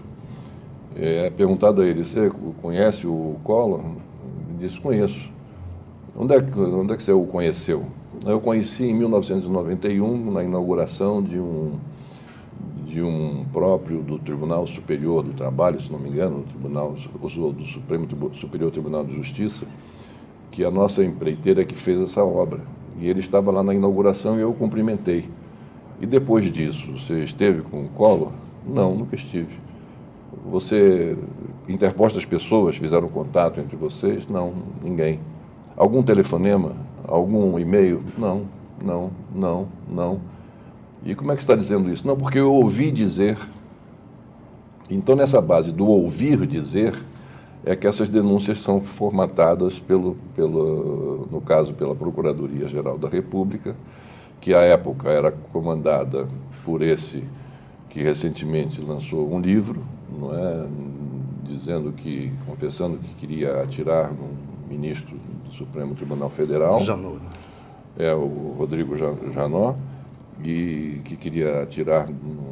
[0.96, 2.32] É perguntado a ele, você
[2.62, 3.80] conhece o Collor?
[3.80, 5.30] Ele disse, conheço.
[6.16, 7.86] Onde é, que, onde é que você o conheceu?
[8.26, 11.74] Eu conheci em 1991, na inauguração de um,
[12.86, 16.96] de um próprio do Tribunal Superior do Trabalho, se não me engano, Tribunal,
[17.54, 19.66] do Supremo Superior Tribunal de Justiça,
[20.52, 22.62] que a nossa empreiteira que fez essa obra.
[23.00, 25.30] E ele estava lá na inauguração e eu o cumprimentei.
[26.02, 28.32] E depois disso, você esteve com o Collor?
[28.66, 29.60] Não, nunca estive.
[30.50, 31.18] Você,
[31.68, 34.28] interpostas pessoas fizeram contato entre vocês?
[34.28, 35.20] Não, ninguém.
[35.76, 36.74] Algum telefonema?
[37.08, 38.02] Algum e-mail?
[38.18, 38.44] Não,
[38.84, 40.20] não, não, não.
[41.04, 42.06] E como é que está dizendo isso?
[42.06, 43.38] Não, porque eu ouvi dizer.
[44.90, 46.94] Então, nessa base do ouvir dizer,
[47.66, 53.76] é que essas denúncias são formatadas, pelo, pelo, no caso, pela Procuradoria-Geral da República,
[54.40, 56.28] que à época era comandada
[56.64, 57.24] por esse
[57.90, 60.68] que recentemente lançou um livro, não é,
[61.44, 64.30] dizendo que, confessando que queria atirar no
[64.70, 66.80] ministro do Supremo Tribunal Federal.
[66.82, 67.16] Janot.
[67.16, 67.30] Né?
[67.98, 69.78] É, o Rodrigo Janot,
[70.44, 72.50] e que queria atirar no,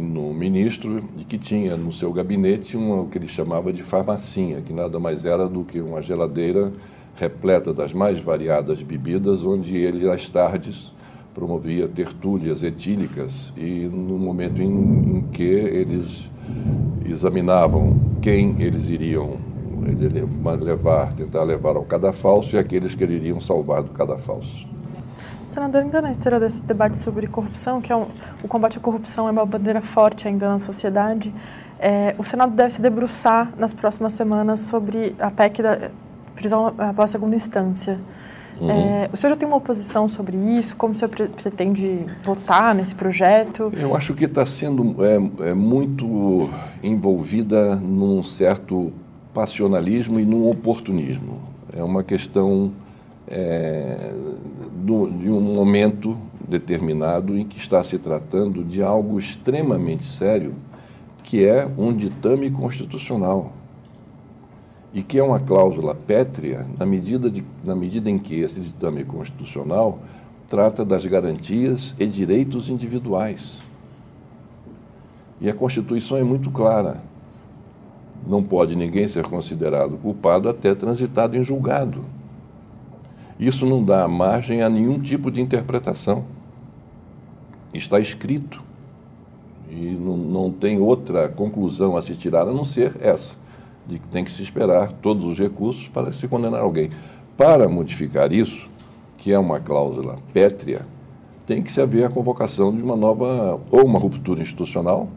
[0.00, 4.60] no ministro e que tinha no seu gabinete uma, o que ele chamava de farmacinha,
[4.60, 6.72] que nada mais era do que uma geladeira
[7.16, 10.92] repleta das mais variadas bebidas, onde ele, às tardes,
[11.34, 16.28] promovia tertúlias etílicas e no momento em, em que eles
[17.04, 19.38] examinavam quem eles iriam
[20.60, 24.73] levar, tentar levar ao cadafalso e aqueles que iriam salvar do cadafalso.
[25.46, 28.06] Senador, ainda na esteira desse debate sobre corrupção, que é um,
[28.42, 31.32] o combate à corrupção é uma bandeira forte ainda na sociedade,
[31.78, 35.90] é, o Senado deve se debruçar nas próximas semanas sobre a PEC da
[36.34, 37.98] prisão após segunda instância.
[38.60, 38.70] Uhum.
[38.70, 40.76] É, o senhor já tem uma oposição sobre isso?
[40.76, 43.72] Como o senhor pretende votar nesse projeto?
[43.76, 46.48] Eu acho que está sendo é, é, muito
[46.82, 48.92] envolvida num certo
[49.32, 51.40] passionalismo e num oportunismo.
[51.76, 52.72] É uma questão
[53.28, 54.12] é,
[54.72, 56.16] do, de um momento
[56.48, 60.54] determinado em que está se tratando de algo extremamente sério,
[61.22, 63.52] que é um ditame constitucional
[64.92, 69.04] e que é uma cláusula pétrea na medida, de, na medida em que esse ditame
[69.04, 69.98] constitucional
[70.48, 73.56] trata das garantias e direitos individuais.
[75.40, 77.02] E a Constituição é muito clara.
[78.26, 82.04] Não pode ninguém ser considerado culpado até transitado em julgado.
[83.38, 86.24] Isso não dá margem a nenhum tipo de interpretação.
[87.72, 88.62] Está escrito.
[89.70, 93.44] E não, não tem outra conclusão a se tirar a não ser essa
[93.86, 96.90] de que tem que se esperar todos os recursos para se condenar alguém.
[97.36, 98.68] Para modificar isso,
[99.18, 100.86] que é uma cláusula pétrea,
[101.46, 105.08] tem que se haver a convocação de uma nova, ou uma ruptura institucional,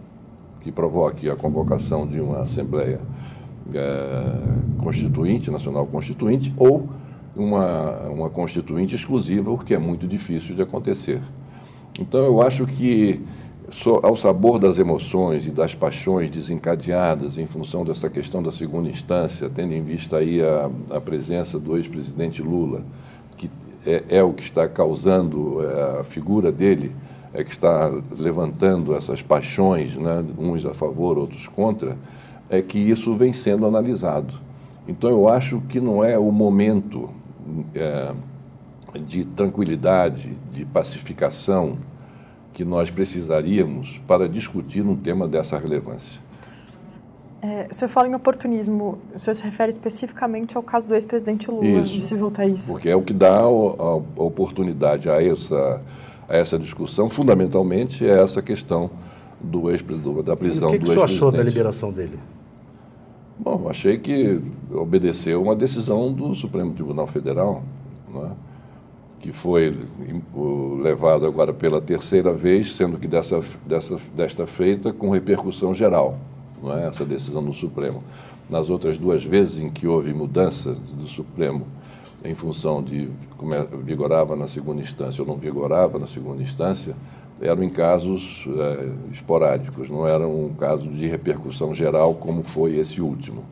[0.61, 2.99] que provoque a convocação de uma Assembleia
[3.73, 6.89] é, Constituinte, Nacional Constituinte, ou
[7.37, 11.21] uma, uma Constituinte exclusiva, o que é muito difícil de acontecer.
[11.99, 13.21] Então, eu acho que
[14.01, 19.49] ao sabor das emoções e das paixões desencadeadas em função dessa questão da segunda instância,
[19.49, 22.83] tendo em vista aí a, a presença do ex-presidente Lula,
[23.35, 23.51] que
[23.85, 26.95] é, é, o que está causando é, a figura dele,
[27.33, 31.97] é que está levantando essas paixões, né, uns a favor, outros contra,
[32.49, 34.33] é que isso vem sendo analisado.
[34.87, 37.09] Então eu acho que não é o momento
[37.73, 38.13] é,
[39.05, 41.77] de tranquilidade, de pacificação,
[42.53, 46.19] que nós precisaríamos para discutir um tema dessa relevância.
[47.39, 51.51] É, o senhor fala em oportunismo, o senhor se refere especificamente ao caso do ex-presidente
[51.51, 52.71] Lula, isso, de se voltar a isso.
[52.71, 55.81] Porque é o que dá a, a oportunidade a essa,
[56.27, 58.89] a essa discussão, fundamentalmente é essa questão
[59.39, 60.65] do ex da prisão do ex-presidente.
[60.65, 62.17] O que, que o senhor achou da liberação dele?
[63.39, 67.63] Bom, achei que obedeceu uma decisão do Supremo Tribunal Federal,
[68.11, 68.31] não é?
[69.19, 69.75] que foi
[70.81, 76.17] levado agora pela terceira vez, sendo que dessa, dessa, desta feita com repercussão geral,
[76.63, 76.87] é?
[76.87, 78.03] essa decisão do Supremo.
[78.49, 81.67] Nas outras duas vezes em que houve mudança do Supremo
[82.23, 86.95] em função de como é, vigorava na segunda instância ou não vigorava na segunda instância,
[87.41, 93.01] eram em casos é, esporádicos, não era um caso de repercussão geral como foi esse
[93.01, 93.43] último.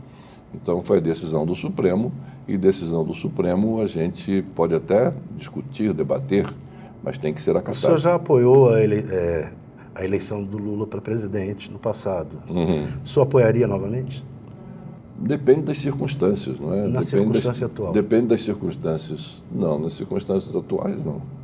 [0.54, 2.12] Então foi decisão do Supremo
[2.48, 6.48] e decisão do Supremo a gente pode até discutir, debater,
[7.04, 7.76] mas tem que ser acatado.
[7.76, 9.50] O senhor já apoiou a, ele, é,
[9.94, 12.38] a eleição do Lula para presidente no passado.
[12.50, 12.88] Uhum.
[13.04, 14.24] O senhor apoiaria novamente?
[15.18, 16.82] Depende das circunstâncias, não é?
[16.82, 17.94] Na depende circunstância das, atual?
[17.94, 19.44] Depende das circunstâncias.
[19.52, 21.35] Não, nas circunstâncias atuais, não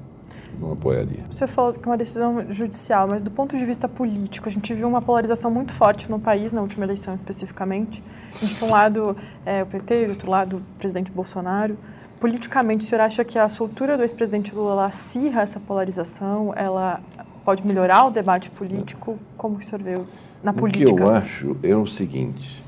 [0.59, 1.23] não apoiaria.
[1.29, 4.73] Você falou que é uma decisão judicial, mas do ponto de vista político, a gente
[4.73, 8.03] viu uma polarização muito forte no país, na última eleição especificamente.
[8.41, 9.15] De um lado,
[9.45, 11.77] é, o PT, do outro lado, o presidente Bolsonaro.
[12.19, 16.53] Politicamente, o senhor acha que a soltura do ex-presidente Lula acirra essa polarização?
[16.55, 17.01] Ela
[17.43, 19.17] pode melhorar o debate político?
[19.35, 19.99] Como que o senhor vê
[20.43, 20.91] na política?
[20.91, 22.63] O que eu acho é o seguinte: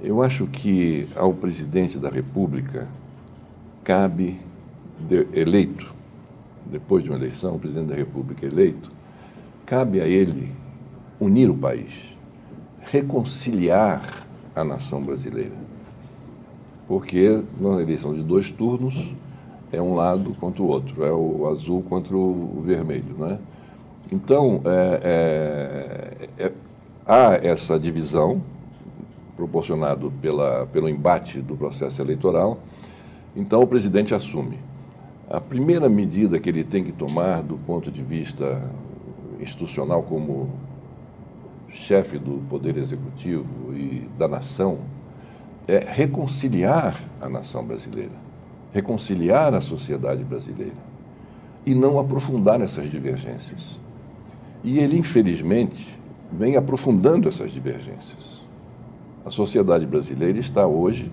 [0.00, 2.86] eu acho que ao presidente da República
[3.82, 4.40] cabe,
[5.32, 5.92] eleito,
[6.66, 8.90] depois de uma eleição, o presidente da República eleito,
[9.66, 10.52] cabe a ele
[11.20, 11.92] unir o país,
[12.80, 15.54] reconciliar a nação brasileira.
[16.88, 19.14] Porque na eleição de dois turnos
[19.72, 23.14] é um lado contra o outro, é o azul contra o vermelho.
[23.16, 23.38] Né?
[24.10, 25.00] Então, é,
[26.36, 26.52] é, é,
[27.06, 28.42] há essa divisão
[29.36, 32.58] proporcionado pela, pelo embate do processo eleitoral.
[33.36, 34.58] Então, o presidente assume.
[35.30, 38.68] A primeira medida que ele tem que tomar, do ponto de vista
[39.38, 40.50] institucional, como
[41.68, 44.80] chefe do Poder Executivo e da nação,
[45.68, 48.10] é reconciliar a nação brasileira,
[48.72, 50.74] reconciliar a sociedade brasileira
[51.64, 53.78] e não aprofundar essas divergências.
[54.64, 55.96] E ele, infelizmente,
[56.32, 58.42] vem aprofundando essas divergências.
[59.24, 61.12] A sociedade brasileira está hoje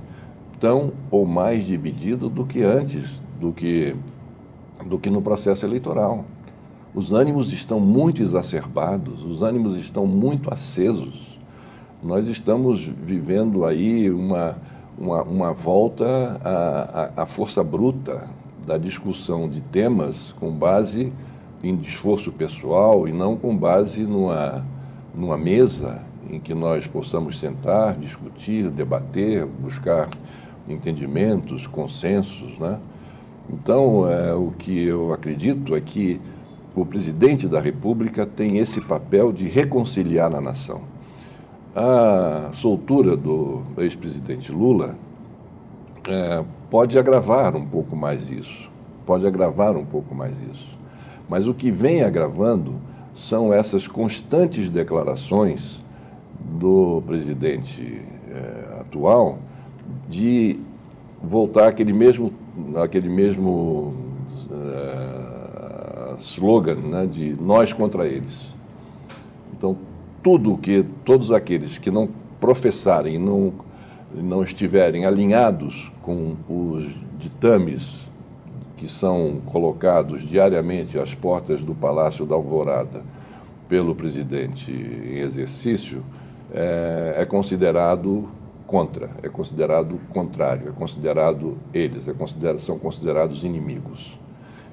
[0.59, 3.95] tão ou mais dividida do que antes, do que,
[4.85, 6.25] do que no processo eleitoral.
[6.93, 11.37] Os ânimos estão muito exacerbados, os ânimos estão muito acesos.
[12.01, 14.57] Nós estamos vivendo aí uma,
[14.97, 18.27] uma, uma volta à, à, à força bruta
[18.65, 21.11] da discussão de temas com base
[21.63, 24.63] em esforço pessoal e não com base numa
[25.17, 30.09] numa mesa em que nós possamos sentar, discutir, debater, buscar
[30.67, 32.77] entendimentos, consensos, né?
[33.49, 36.19] Então, é, o que eu acredito é que
[36.75, 40.81] o presidente da República tem esse papel de reconciliar a nação.
[41.75, 44.95] A soltura do ex-presidente Lula
[46.07, 48.69] é, pode agravar um pouco mais isso,
[49.05, 50.77] pode agravar um pouco mais isso.
[51.29, 52.75] Mas o que vem agravando
[53.15, 55.83] são essas constantes declarações
[56.39, 59.39] do presidente é, atual
[60.07, 60.59] de
[61.21, 62.31] voltar aquele mesmo,
[62.81, 63.93] aquele mesmo
[64.51, 68.53] é, slogan né, de nós contra eles.
[69.55, 69.77] Então,
[70.23, 73.53] tudo que todos aqueles que não professarem, não,
[74.13, 76.83] não estiverem alinhados com os
[77.17, 78.07] ditames
[78.77, 83.01] que são colocados diariamente às portas do Palácio da Alvorada
[83.67, 86.03] pelo presidente em exercício,
[86.53, 88.29] é, é considerado
[88.67, 94.19] contra, é considerado contrário, é considerado eles, é considerado, são considerados inimigos.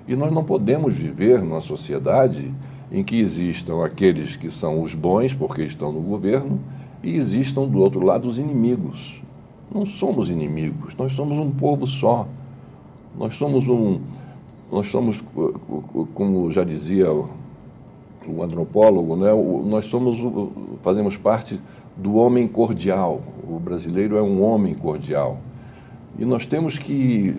[0.07, 2.53] E nós não podemos viver numa sociedade
[2.92, 6.61] em que existam aqueles que são os bons, porque estão no governo,
[7.03, 9.22] e existam do outro lado os inimigos.
[9.72, 12.26] Não somos inimigos, nós somos um povo só.
[13.16, 14.01] Nós somos um.
[14.70, 15.22] Nós somos,
[16.14, 19.30] como já dizia o antropólogo, né,
[19.64, 20.18] nós somos,
[20.82, 21.61] fazemos parte
[21.97, 23.22] do homem cordial.
[23.49, 25.38] O brasileiro é um homem cordial.
[26.18, 27.36] E nós temos que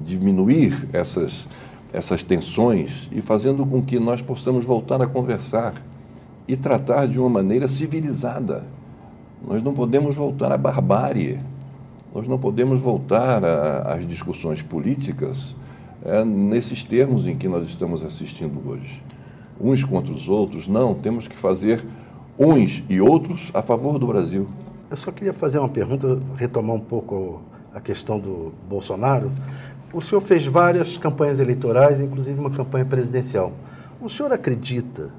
[0.00, 1.46] diminuir essas,
[1.92, 5.74] essas tensões e fazendo com que nós possamos voltar a conversar
[6.46, 8.64] e tratar de uma maneira civilizada.
[9.46, 11.38] Nós não podemos voltar à barbárie.
[12.14, 15.54] Nós não podemos voltar às discussões políticas
[16.04, 19.02] é, nesses termos em que nós estamos assistindo hoje.
[19.60, 21.84] Uns contra os outros, não, temos que fazer
[22.40, 24.48] uns e outros a favor do Brasil.
[24.90, 27.42] Eu só queria fazer uma pergunta, retomar um pouco
[27.74, 29.30] a questão do Bolsonaro.
[29.92, 33.52] O senhor fez várias campanhas eleitorais, inclusive uma campanha presidencial.
[34.00, 35.10] O senhor acredita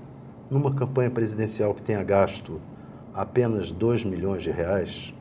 [0.50, 2.60] numa campanha presidencial que tenha gasto
[3.14, 5.14] apenas 2 milhões de reais?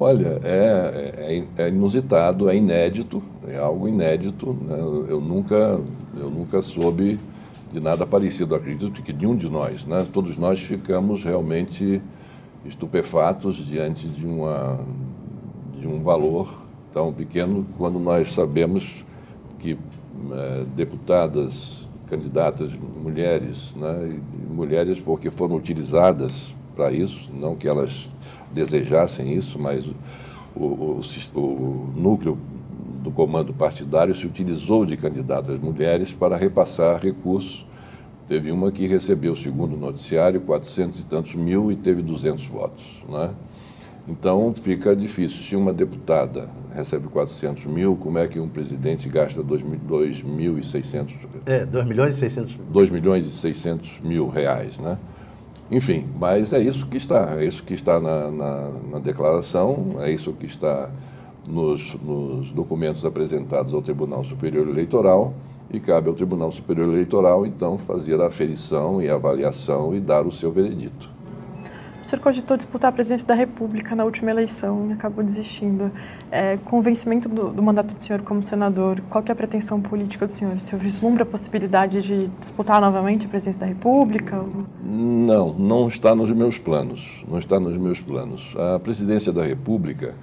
[0.00, 4.54] Olha, é, é, é, inusitado, é inédito, é algo inédito.
[4.54, 4.78] Né?
[4.78, 5.80] Eu, nunca,
[6.16, 7.20] eu nunca soube
[7.74, 8.54] de nada parecido.
[8.54, 10.06] Acredito que nenhum de nós, né?
[10.12, 12.00] todos nós ficamos realmente
[12.64, 14.80] estupefatos diante de, uma,
[15.76, 16.62] de um valor
[16.92, 19.04] tão pequeno quando nós sabemos
[19.58, 19.76] que
[20.32, 22.70] é, deputadas, candidatas,
[23.02, 24.20] mulheres, né?
[24.48, 28.08] mulheres porque foram utilizadas para isso, não que elas
[28.52, 29.84] desejassem isso, mas
[30.54, 31.00] o, o,
[31.34, 32.38] o núcleo
[33.04, 37.66] do comando partidário se utilizou de candidatas mulheres para repassar recursos.
[38.26, 42.82] Teve uma que recebeu, segundo o noticiário, 400 e tantos mil e teve 200 votos.
[43.06, 43.30] Né?
[44.08, 45.42] Então fica difícil.
[45.42, 51.14] Se uma deputada recebe 400 mil, como é que um presidente gasta 2.600?
[51.44, 52.66] É, 2 milhões e 600 mil.
[52.70, 54.96] 2 milhões e 600 mil reais, né?
[55.70, 60.10] Enfim, mas é isso que está, é isso que está na, na, na declaração, é
[60.10, 60.90] isso que está
[61.46, 65.34] nos, nos documentos apresentados ao Tribunal Superior Eleitoral
[65.70, 70.26] e cabe ao Tribunal Superior Eleitoral, então, fazer a aferição e a avaliação e dar
[70.26, 71.14] o seu veredito.
[72.04, 75.90] O senhor cogitou disputar a presidência da República na última eleição e acabou desistindo.
[76.30, 79.80] É, com o vencimento do, do, mandato do senhor como senador, qual é a pretensão
[79.80, 80.54] política do senhor?
[80.54, 84.44] O senhor vislumbra a possibilidade de disputar novamente a presidência da República?
[84.82, 87.24] Não, não está nos meus planos.
[87.26, 88.54] Não está nos meus planos.
[88.54, 90.14] A presidência da República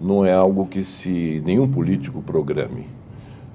[0.00, 2.86] não é algo que se nenhum político programe.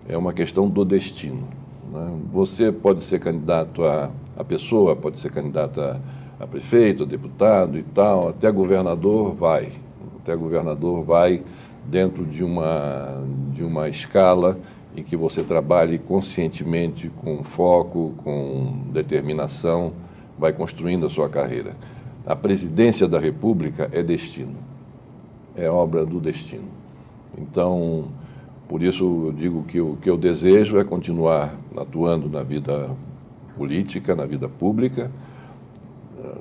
[0.07, 1.47] É uma questão do destino.
[1.91, 2.17] Né?
[2.31, 7.77] Você pode ser candidato a, a pessoa, pode ser candidata a a prefeito, a deputado
[7.77, 9.73] e tal, até governador vai.
[10.17, 11.43] Até governador vai
[11.85, 13.23] dentro de uma,
[13.53, 14.57] de uma escala
[14.95, 19.93] em que você trabalhe conscientemente, com foco, com determinação,
[20.37, 21.75] vai construindo a sua carreira.
[22.25, 24.55] A presidência da República é destino,
[25.55, 26.67] é obra do destino.
[27.37, 28.05] Então,
[28.67, 32.89] por isso eu digo que o que eu desejo é continuar atuando na vida
[33.57, 35.11] política, na vida pública,
[36.23, 36.37] eh,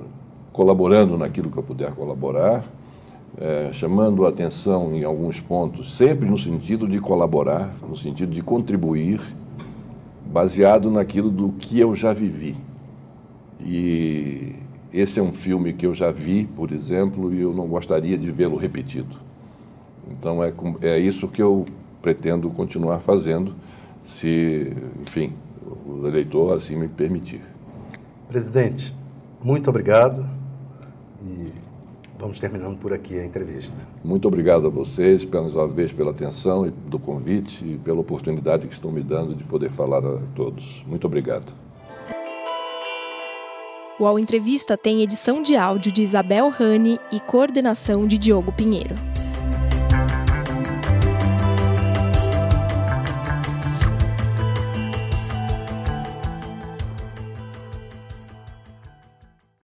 [0.51, 2.63] colaborando naquilo que eu puder colaborar,
[3.37, 8.41] é, chamando a atenção em alguns pontos, sempre no sentido de colaborar, no sentido de
[8.41, 9.21] contribuir,
[10.25, 12.55] baseado naquilo do que eu já vivi.
[13.63, 14.55] E
[14.93, 18.29] esse é um filme que eu já vi, por exemplo, e eu não gostaria de
[18.31, 19.15] vê-lo repetido.
[20.09, 21.65] Então é, é isso que eu
[22.01, 23.53] pretendo continuar fazendo,
[24.03, 25.33] se, enfim,
[25.85, 27.41] o eleitor assim me permitir.
[28.27, 28.93] Presidente,
[29.41, 30.25] muito obrigado
[31.23, 31.51] e
[32.19, 33.77] vamos terminando por aqui a entrevista.
[34.03, 38.67] Muito obrigado a vocês, mais uma vez, pela atenção e do convite e pela oportunidade
[38.67, 40.83] que estão me dando de poder falar a todos.
[40.87, 41.60] Muito obrigado.
[44.01, 48.95] O All Entrevista tem edição de áudio de Isabel Rani e coordenação de Diogo Pinheiro.